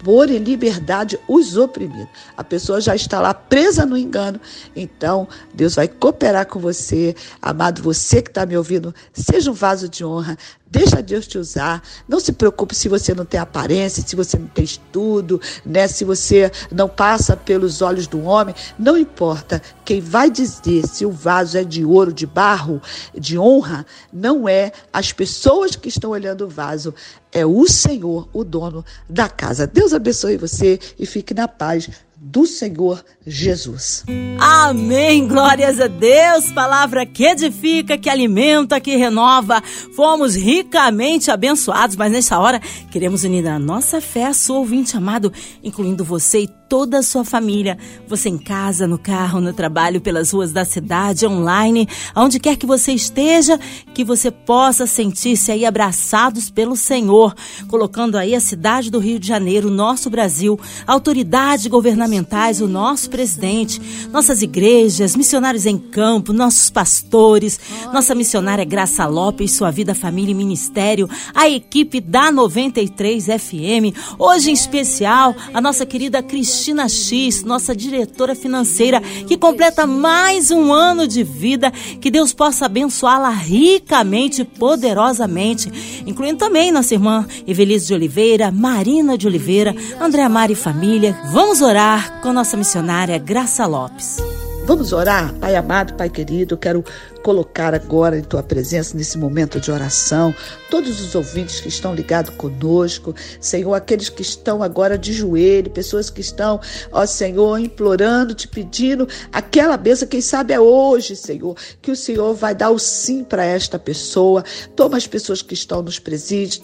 pôr 0.04 0.30
em 0.30 0.38
liberdade 0.38 1.18
os 1.28 1.56
oprimidos. 1.56 2.08
A 2.36 2.42
pessoa 2.42 2.80
já 2.80 2.94
está 2.94 3.20
lá 3.20 3.32
presa 3.32 3.86
no 3.86 3.96
engano. 3.96 4.40
Então, 4.74 5.28
Deus 5.54 5.76
vai 5.76 5.86
cooperar 5.86 6.46
com 6.46 6.58
você. 6.58 7.14
Amado, 7.40 7.80
você 7.82 8.20
que 8.20 8.28
está 8.28 8.44
me 8.44 8.56
ouvindo, 8.56 8.92
seja 9.12 9.50
um 9.50 9.54
vaso 9.54 9.88
de 9.88 10.04
honra. 10.04 10.36
Deixa 10.72 11.02
Deus 11.02 11.26
te 11.26 11.36
usar. 11.36 11.82
Não 12.08 12.18
se 12.18 12.32
preocupe 12.32 12.74
se 12.74 12.88
você 12.88 13.14
não 13.14 13.26
tem 13.26 13.38
aparência, 13.38 14.02
se 14.02 14.16
você 14.16 14.38
não 14.38 14.46
tem 14.46 14.64
estudo, 14.64 15.38
né? 15.66 15.86
se 15.86 16.02
você 16.02 16.50
não 16.70 16.88
passa 16.88 17.36
pelos 17.36 17.82
olhos 17.82 18.06
do 18.06 18.22
homem. 18.22 18.54
Não 18.78 18.96
importa. 18.96 19.60
Quem 19.84 20.00
vai 20.00 20.30
dizer 20.30 20.86
se 20.88 21.04
o 21.04 21.10
vaso 21.10 21.58
é 21.58 21.64
de 21.64 21.84
ouro, 21.84 22.10
de 22.10 22.26
barro, 22.26 22.80
de 23.14 23.38
honra, 23.38 23.84
não 24.10 24.48
é 24.48 24.72
as 24.90 25.12
pessoas 25.12 25.76
que 25.76 25.90
estão 25.90 26.12
olhando 26.12 26.46
o 26.46 26.48
vaso, 26.48 26.94
é 27.30 27.44
o 27.44 27.68
Senhor, 27.68 28.26
o 28.32 28.42
dono 28.42 28.82
da 29.06 29.28
casa. 29.28 29.66
Deus 29.66 29.92
abençoe 29.92 30.38
você 30.38 30.80
e 30.98 31.04
fique 31.04 31.34
na 31.34 31.46
paz 31.46 31.90
do 32.24 32.46
Senhor 32.46 33.04
Jesus. 33.26 34.04
Amém. 34.38 35.26
Glórias 35.26 35.80
a 35.80 35.88
Deus. 35.88 36.52
Palavra 36.52 37.04
que 37.04 37.24
edifica, 37.24 37.98
que 37.98 38.08
alimenta, 38.08 38.80
que 38.80 38.94
renova. 38.94 39.60
Fomos 39.96 40.36
ricamente 40.36 41.32
abençoados, 41.32 41.96
mas 41.96 42.12
nessa 42.12 42.38
hora 42.38 42.60
queremos 42.92 43.24
unir 43.24 43.46
a 43.48 43.58
nossa 43.58 44.00
fé 44.00 44.26
a 44.26 44.32
sua 44.32 44.58
ouvinte 44.58 44.96
amado, 44.96 45.32
incluindo 45.64 46.04
você 46.04 46.42
e 46.42 46.61
toda 46.72 47.00
a 47.00 47.02
sua 47.02 47.22
família. 47.22 47.76
Você 48.08 48.30
em 48.30 48.38
casa, 48.38 48.86
no 48.86 48.96
carro, 48.96 49.42
no 49.42 49.52
trabalho, 49.52 50.00
pelas 50.00 50.30
ruas 50.30 50.52
da 50.52 50.64
cidade, 50.64 51.26
online, 51.26 51.86
aonde 52.14 52.40
quer 52.40 52.56
que 52.56 52.64
você 52.64 52.92
esteja, 52.92 53.60
que 53.92 54.02
você 54.02 54.30
possa 54.30 54.86
sentir-se 54.86 55.52
aí 55.52 55.66
abraçados 55.66 56.48
pelo 56.48 56.74
Senhor, 56.74 57.34
colocando 57.68 58.16
aí 58.16 58.34
a 58.34 58.40
cidade 58.40 58.90
do 58.90 58.98
Rio 58.98 59.18
de 59.18 59.28
Janeiro, 59.28 59.68
nosso 59.68 60.08
Brasil, 60.08 60.58
autoridades 60.86 61.66
governamentais, 61.66 62.62
o 62.62 62.66
nosso 62.66 63.10
presidente, 63.10 63.78
nossas 64.10 64.40
igrejas, 64.40 65.14
missionários 65.14 65.66
em 65.66 65.76
campo, 65.76 66.32
nossos 66.32 66.70
pastores, 66.70 67.60
nossa 67.92 68.14
missionária 68.14 68.64
Graça 68.64 69.04
Lopes, 69.04 69.52
sua 69.52 69.70
vida, 69.70 69.94
família 69.94 70.32
e 70.32 70.34
ministério, 70.34 71.06
a 71.34 71.50
equipe 71.50 72.00
da 72.00 72.32
93 72.32 73.26
FM, 73.26 73.94
hoje 74.18 74.48
em 74.48 74.54
especial 74.54 75.36
a 75.52 75.60
nossa 75.60 75.84
querida 75.84 76.22
Cristina 76.22 76.61
X, 76.88 77.42
nossa 77.42 77.74
diretora 77.74 78.34
financeira, 78.34 79.00
que 79.00 79.36
completa 79.36 79.86
mais 79.86 80.50
um 80.50 80.72
ano 80.72 81.08
de 81.08 81.22
vida, 81.22 81.70
que 81.70 82.10
Deus 82.10 82.32
possa 82.32 82.66
abençoá-la 82.66 83.30
ricamente, 83.30 84.44
poderosamente, 84.44 86.02
incluindo 86.06 86.38
também 86.38 86.70
nossa 86.70 86.94
irmã 86.94 87.26
Evelise 87.46 87.86
de 87.86 87.94
Oliveira, 87.94 88.50
Marina 88.50 89.18
de 89.18 89.26
Oliveira, 89.26 89.74
André 90.00 90.28
Mari 90.28 90.54
família. 90.54 91.18
Vamos 91.32 91.60
orar 91.60 92.20
com 92.20 92.32
nossa 92.32 92.56
missionária 92.56 93.18
Graça 93.18 93.66
Lopes. 93.66 94.18
Vamos 94.64 94.92
orar, 94.92 95.34
Pai 95.34 95.56
amado, 95.56 95.94
Pai 95.94 96.08
querido. 96.08 96.56
Quero 96.56 96.84
colocar 97.22 97.74
agora 97.74 98.18
em 98.18 98.22
tua 98.22 98.42
presença, 98.42 98.96
nesse 98.96 99.16
momento 99.16 99.60
de 99.60 99.70
oração, 99.70 100.34
todos 100.70 101.00
os 101.00 101.14
ouvintes 101.14 101.60
que 101.60 101.68
estão 101.68 101.94
ligados 101.94 102.34
conosco, 102.34 103.14
Senhor, 103.40 103.74
aqueles 103.74 104.08
que 104.08 104.22
estão 104.22 104.62
agora 104.62 104.98
de 104.98 105.12
joelho, 105.12 105.70
pessoas 105.70 106.10
que 106.10 106.20
estão, 106.20 106.60
ó 106.90 107.06
Senhor, 107.06 107.58
implorando, 107.58 108.34
te 108.34 108.48
pedindo 108.48 109.08
aquela 109.32 109.76
bênção, 109.76 110.08
quem 110.08 110.20
sabe 110.20 110.52
é 110.52 110.60
hoje, 110.60 111.14
Senhor, 111.14 111.56
que 111.80 111.90
o 111.90 111.96
Senhor 111.96 112.34
vai 112.34 112.54
dar 112.54 112.70
o 112.70 112.78
sim 112.78 113.22
para 113.22 113.44
esta 113.44 113.78
pessoa. 113.78 114.44
Toma 114.74 114.96
as 114.96 115.06
pessoas 115.06 115.42
que 115.42 115.54
estão 115.54 115.82
nos 115.82 115.98
presídios, 115.98 116.60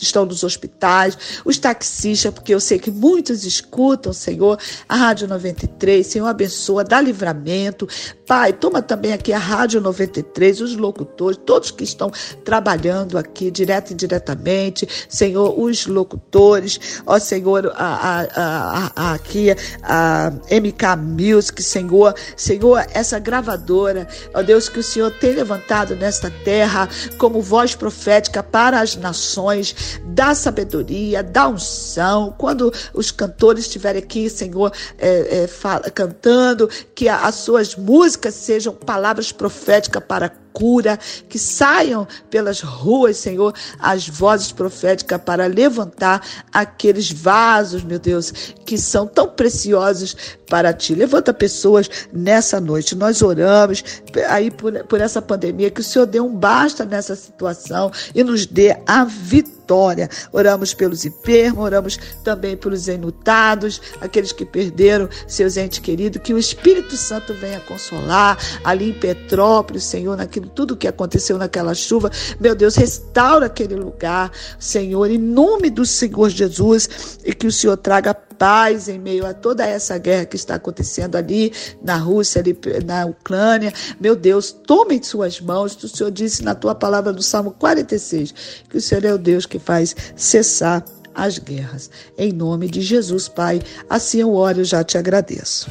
estão 0.00 0.26
nos 0.26 0.42
hospitais, 0.42 1.16
os 1.44 1.58
taxistas, 1.58 2.32
porque 2.32 2.54
eu 2.54 2.60
sei 2.60 2.78
que 2.78 2.90
muitos 2.90 3.44
escutam, 3.44 4.12
Senhor, 4.12 4.58
a 4.88 4.96
Rádio 4.96 5.28
93, 5.28 6.06
Senhor, 6.06 6.26
abençoa, 6.26 6.84
dá 6.84 7.00
livramento. 7.00 7.88
Pai, 8.26 8.52
toma 8.52 8.82
também 8.82 9.12
aqui 9.12 9.32
a 9.32 9.38
Rádio 9.38 9.77
Rádio 9.78 9.80
93, 9.80 10.60
os 10.60 10.76
locutores, 10.76 11.38
todos 11.44 11.70
que 11.70 11.84
estão 11.84 12.10
trabalhando 12.44 13.16
aqui, 13.16 13.50
direto 13.50 13.90
e 13.90 13.92
indiretamente, 13.94 14.88
Senhor, 15.08 15.58
os 15.58 15.86
locutores, 15.86 17.00
ó 17.06 17.18
Senhor, 17.18 17.72
a, 17.74 18.26
a, 18.34 18.92
a, 18.96 19.12
aqui 19.14 19.48
a 19.82 20.32
MK 20.50 20.96
Music, 20.96 21.62
Senhor, 21.62 22.14
Senhor, 22.36 22.84
essa 22.92 23.18
gravadora, 23.18 24.08
ó 24.34 24.42
Deus, 24.42 24.68
que 24.68 24.80
o 24.80 24.82
Senhor 24.82 25.10
tem 25.12 25.32
levantado 25.32 25.94
nesta 25.94 26.30
terra 26.44 26.88
como 27.16 27.40
voz 27.40 27.74
profética 27.74 28.42
para 28.42 28.80
as 28.80 28.96
nações, 28.96 30.00
dá 30.04 30.34
sabedoria, 30.34 31.22
dá 31.22 31.48
unção, 31.48 32.34
quando 32.36 32.72
os 32.92 33.10
cantores 33.10 33.64
estiverem 33.64 34.02
aqui, 34.02 34.28
Senhor, 34.28 34.72
é, 34.98 35.42
é, 35.42 35.46
fala, 35.46 35.90
cantando, 35.90 36.68
que 36.94 37.08
as 37.08 37.36
suas 37.36 37.76
músicas 37.76 38.34
sejam 38.34 38.74
palavras 38.74 39.32
proféticas 39.32 39.67
profética 39.68 40.00
para 40.00 40.32
cura, 40.52 40.98
que 41.28 41.38
saiam 41.38 42.06
pelas 42.30 42.60
ruas, 42.60 43.16
Senhor, 43.16 43.54
as 43.78 44.08
vozes 44.08 44.52
proféticas 44.52 45.20
para 45.20 45.46
levantar 45.46 46.22
aqueles 46.52 47.10
vasos, 47.10 47.82
meu 47.82 47.98
Deus, 47.98 48.32
que 48.64 48.76
são 48.76 49.06
tão 49.06 49.28
preciosos 49.28 50.16
para 50.48 50.72
ti. 50.72 50.94
Levanta 50.94 51.32
pessoas 51.32 51.88
nessa 52.12 52.60
noite. 52.60 52.94
Nós 52.94 53.22
oramos 53.22 53.84
aí 54.28 54.50
por, 54.50 54.72
por 54.84 55.00
essa 55.00 55.20
pandemia, 55.20 55.70
que 55.70 55.80
o 55.80 55.84
Senhor 55.84 56.06
dê 56.06 56.20
um 56.20 56.34
basta 56.34 56.84
nessa 56.84 57.14
situação 57.14 57.90
e 58.14 58.24
nos 58.24 58.46
dê 58.46 58.76
a 58.86 59.04
vitória. 59.04 60.08
Oramos 60.32 60.72
pelos 60.72 61.04
enfermos, 61.04 61.64
oramos 61.64 61.98
também 62.24 62.56
pelos 62.56 62.88
enlutados, 62.88 63.80
aqueles 64.00 64.32
que 64.32 64.44
perderam 64.44 65.08
seus 65.26 65.56
entes 65.56 65.78
queridos, 65.78 66.22
que 66.22 66.32
o 66.32 66.38
Espírito 66.38 66.96
Santo 66.96 67.34
venha 67.34 67.60
consolar 67.60 68.38
ali 68.64 68.90
em 68.90 68.94
Petrópolis, 68.94 69.84
Senhor, 69.84 70.18
naquilo 70.38 70.48
tudo 70.48 70.76
que 70.76 70.88
aconteceu 70.88 71.36
naquela 71.36 71.74
chuva. 71.74 72.10
Meu 72.40 72.54
Deus, 72.54 72.76
restaura 72.76 73.46
aquele 73.46 73.74
lugar, 73.74 74.30
Senhor, 74.58 75.10
em 75.10 75.18
nome 75.18 75.70
do 75.70 75.84
Senhor 75.84 76.30
Jesus, 76.30 77.18
e 77.24 77.34
que 77.34 77.46
o 77.46 77.52
Senhor 77.52 77.76
traga 77.76 78.14
paz 78.14 78.88
em 78.88 78.98
meio 78.98 79.26
a 79.26 79.34
toda 79.34 79.66
essa 79.66 79.98
guerra 79.98 80.24
que 80.24 80.36
está 80.36 80.54
acontecendo 80.54 81.16
ali 81.16 81.52
na 81.82 81.96
Rússia, 81.96 82.40
ali 82.40 82.56
na 82.84 83.06
Ucrânia. 83.06 83.72
Meu 84.00 84.14
Deus, 84.14 84.52
tome 84.52 84.96
em 84.96 85.02
suas 85.02 85.40
mãos. 85.40 85.76
O 85.82 85.88
Senhor 85.88 86.10
disse 86.10 86.44
na 86.44 86.54
tua 86.54 86.74
palavra 86.74 87.12
no 87.12 87.22
Salmo 87.22 87.50
46 87.52 88.34
que 88.68 88.76
o 88.76 88.80
Senhor 88.80 89.04
é 89.04 89.12
o 89.12 89.18
Deus 89.18 89.44
que 89.44 89.58
faz 89.58 89.94
cessar 90.14 90.84
as 91.14 91.38
guerras. 91.38 91.90
Em 92.16 92.32
nome 92.32 92.68
de 92.68 92.80
Jesus, 92.80 93.26
Pai, 93.26 93.60
assim 93.90 94.20
eu 94.20 94.32
oro 94.34 94.60
e 94.60 94.64
já 94.64 94.84
te 94.84 94.96
agradeço. 94.96 95.68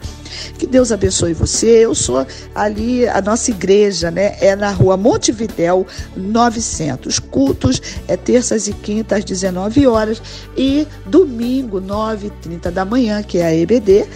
Que 0.57 0.65
Deus 0.65 0.91
abençoe 0.91 1.33
você. 1.33 1.85
Eu 1.85 1.95
sou 1.95 2.25
ali, 2.53 3.07
a 3.07 3.21
nossa 3.21 3.51
igreja, 3.51 4.11
né, 4.11 4.35
é 4.41 4.55
na 4.55 4.71
rua 4.71 4.97
Montevidéu 4.97 5.85
900. 6.15 7.19
Cultos 7.19 7.81
é 8.07 8.17
terças 8.17 8.67
e 8.67 8.73
quintas 8.73 9.19
às 9.19 9.25
19 9.25 9.87
horas 9.87 10.21
e 10.55 10.87
domingo 11.05 11.81
9h30 11.81 12.71
da 12.71 12.85
manhã, 12.85 13.23
que 13.23 13.37
é 13.39 13.45
a 13.45 13.55
EBD 13.55 14.07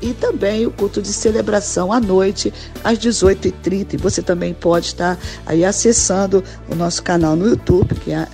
e 0.00 0.12
também 0.12 0.66
o 0.66 0.70
culto 0.70 1.02
de 1.02 1.12
celebração 1.12 1.92
à 1.92 2.00
noite, 2.00 2.52
às 2.82 2.98
18h30. 2.98 3.94
E 3.94 3.96
você 3.96 4.22
também 4.22 4.54
pode 4.54 4.86
estar 4.86 5.18
aí 5.46 5.64
acessando 5.64 6.42
o 6.70 6.74
nosso 6.74 7.02
canal 7.02 7.36
no 7.36 7.48
YouTube, 7.48 7.94
que 7.96 8.12
é 8.12 8.26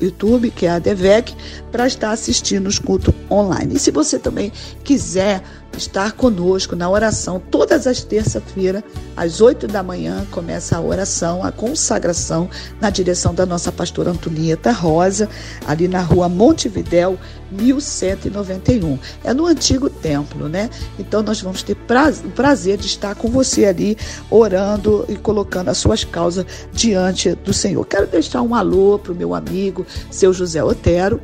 YouTube, 0.00 0.50
que 0.50 0.66
é 0.66 0.70
a 0.70 0.78
DEVEC, 0.78 1.34
para 1.70 1.86
estar 1.86 2.10
assistindo 2.10 2.66
os 2.66 2.78
cultos 2.78 3.14
online. 3.30 3.76
E 3.76 3.78
se 3.78 3.90
você 3.90 4.18
também 4.18 4.52
quiser 4.84 5.42
estar 5.76 6.12
conosco 6.12 6.74
na 6.74 6.88
oração 6.90 7.40
todas 7.50 7.86
as 7.86 8.02
terças-feiras, 8.02 8.82
às 9.16 9.40
8 9.40 9.66
da 9.66 9.82
manhã, 9.82 10.26
começa 10.30 10.76
a 10.76 10.80
oração, 10.80 11.44
a 11.44 11.52
consagração, 11.52 12.48
na 12.80 12.90
direção 12.90 13.34
da 13.34 13.46
nossa 13.46 13.70
pastora 13.70 14.10
Antonieta 14.10 14.72
Rosa, 14.72 15.28
ali 15.66 15.88
na 15.88 16.00
rua 16.00 16.28
Montevidéu, 16.28 17.18
1191. 17.50 18.98
É 19.24 19.32
no 19.32 19.46
antigo 19.46 19.88
templo, 19.88 20.48
né? 20.48 20.68
Então 20.98 21.22
nós 21.22 21.40
vamos 21.40 21.62
ter 21.62 21.72
o 21.74 22.30
prazer 22.30 22.76
de 22.76 22.86
estar 22.86 23.14
com 23.14 23.28
você 23.28 23.64
ali, 23.64 23.96
orando 24.30 25.04
e 25.08 25.16
colocando 25.16 25.68
as 25.68 25.78
suas 25.78 26.04
causas 26.04 26.44
diante 26.72 27.34
do 27.34 27.52
Senhor. 27.52 27.84
Quero 27.86 28.06
deixar 28.06 28.42
um 28.42 28.54
alô 28.54 28.98
para 28.98 29.12
o 29.12 29.16
meu 29.16 29.34
amigo, 29.34 29.86
seu 30.10 30.32
José 30.32 30.62
Otero 30.62 31.20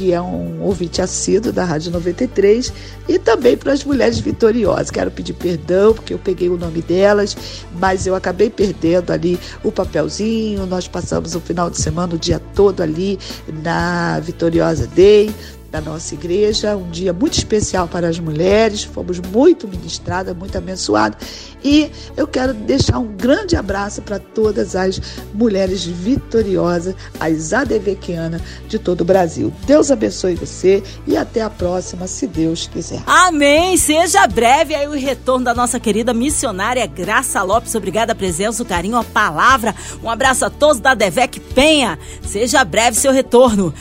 que 0.00 0.14
é 0.14 0.22
um 0.22 0.62
ouvinte 0.62 1.02
assíduo 1.02 1.52
da 1.52 1.62
Rádio 1.62 1.92
93, 1.92 2.72
e 3.06 3.18
também 3.18 3.54
para 3.54 3.74
as 3.74 3.84
mulheres 3.84 4.18
vitoriosas. 4.18 4.90
Quero 4.90 5.10
pedir 5.10 5.34
perdão, 5.34 5.92
porque 5.92 6.14
eu 6.14 6.18
peguei 6.18 6.48
o 6.48 6.56
nome 6.56 6.80
delas, 6.80 7.36
mas 7.78 8.06
eu 8.06 8.14
acabei 8.14 8.48
perdendo 8.48 9.10
ali 9.10 9.38
o 9.62 9.70
papelzinho. 9.70 10.64
Nós 10.64 10.88
passamos 10.88 11.34
o 11.34 11.40
final 11.40 11.68
de 11.68 11.78
semana, 11.78 12.14
o 12.14 12.18
dia 12.18 12.40
todo 12.54 12.80
ali 12.80 13.18
na 13.62 14.18
Vitoriosa 14.20 14.86
Day 14.86 15.30
da 15.70 15.80
nossa 15.80 16.14
igreja, 16.14 16.76
um 16.76 16.90
dia 16.90 17.12
muito 17.12 17.34
especial 17.34 17.86
para 17.86 18.08
as 18.08 18.18
mulheres, 18.18 18.82
fomos 18.82 19.20
muito 19.20 19.68
ministradas, 19.68 20.36
muito 20.36 20.56
abençoadas. 20.58 21.18
E 21.62 21.90
eu 22.16 22.26
quero 22.26 22.52
deixar 22.52 22.98
um 22.98 23.06
grande 23.06 23.54
abraço 23.54 24.02
para 24.02 24.18
todas 24.18 24.74
as 24.74 25.00
mulheres 25.32 25.84
vitoriosas, 25.84 26.94
as 27.20 27.52
adevequianas 27.52 28.42
de 28.66 28.78
todo 28.78 29.02
o 29.02 29.04
Brasil. 29.04 29.52
Deus 29.66 29.90
abençoe 29.90 30.34
você 30.34 30.82
e 31.06 31.16
até 31.16 31.42
a 31.42 31.50
próxima, 31.50 32.06
se 32.06 32.26
Deus 32.26 32.66
quiser. 32.66 33.02
Amém! 33.06 33.76
Seja 33.76 34.26
breve 34.26 34.74
aí 34.74 34.88
o 34.88 34.92
retorno 34.92 35.44
da 35.44 35.54
nossa 35.54 35.78
querida 35.78 36.12
missionária 36.12 36.84
Graça 36.86 37.42
Lopes. 37.42 37.74
Obrigada 37.74 38.12
a 38.12 38.16
presença, 38.16 38.62
o 38.62 38.66
carinho, 38.66 38.96
a 38.96 39.04
palavra. 39.04 39.74
Um 40.02 40.10
abraço 40.10 40.44
a 40.44 40.50
todos 40.50 40.80
da 40.80 40.94
Devec 40.94 41.38
Penha. 41.38 41.98
Seja 42.22 42.64
breve 42.64 42.96
seu 42.96 43.12
retorno. 43.12 43.72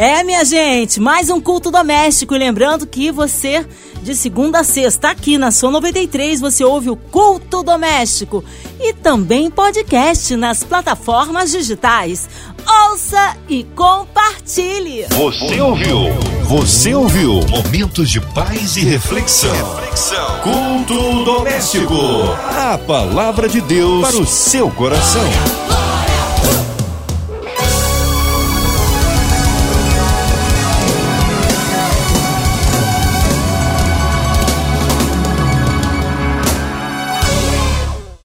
É, 0.00 0.22
minha 0.22 0.44
gente, 0.44 1.00
mais 1.00 1.28
um 1.28 1.40
culto 1.40 1.72
doméstico. 1.72 2.32
E 2.32 2.38
lembrando 2.38 2.86
que 2.86 3.10
você, 3.10 3.66
de 4.00 4.14
segunda 4.14 4.60
a 4.60 4.62
sexta, 4.62 5.10
aqui 5.10 5.36
na 5.36 5.50
Sua 5.50 5.72
93, 5.72 6.40
você 6.40 6.62
ouve 6.62 6.88
o 6.88 6.94
culto 6.94 7.64
doméstico. 7.64 8.44
E 8.78 8.92
também 8.92 9.50
podcast 9.50 10.36
nas 10.36 10.62
plataformas 10.62 11.50
digitais. 11.50 12.28
Ouça 12.64 13.36
e 13.48 13.64
compartilhe. 13.74 15.04
Você 15.10 15.60
ouviu? 15.60 15.98
Você 16.44 16.94
ouviu? 16.94 17.40
Momentos 17.48 18.08
de 18.08 18.20
paz 18.20 18.76
e 18.76 18.84
reflexão. 18.84 19.50
reflexão. 19.50 20.40
Culto 20.44 21.24
doméstico. 21.24 21.96
A 22.56 22.78
palavra 22.78 23.48
de 23.48 23.60
Deus 23.60 24.08
para 24.08 24.20
o 24.20 24.24
seu 24.24 24.70
coração. 24.70 25.28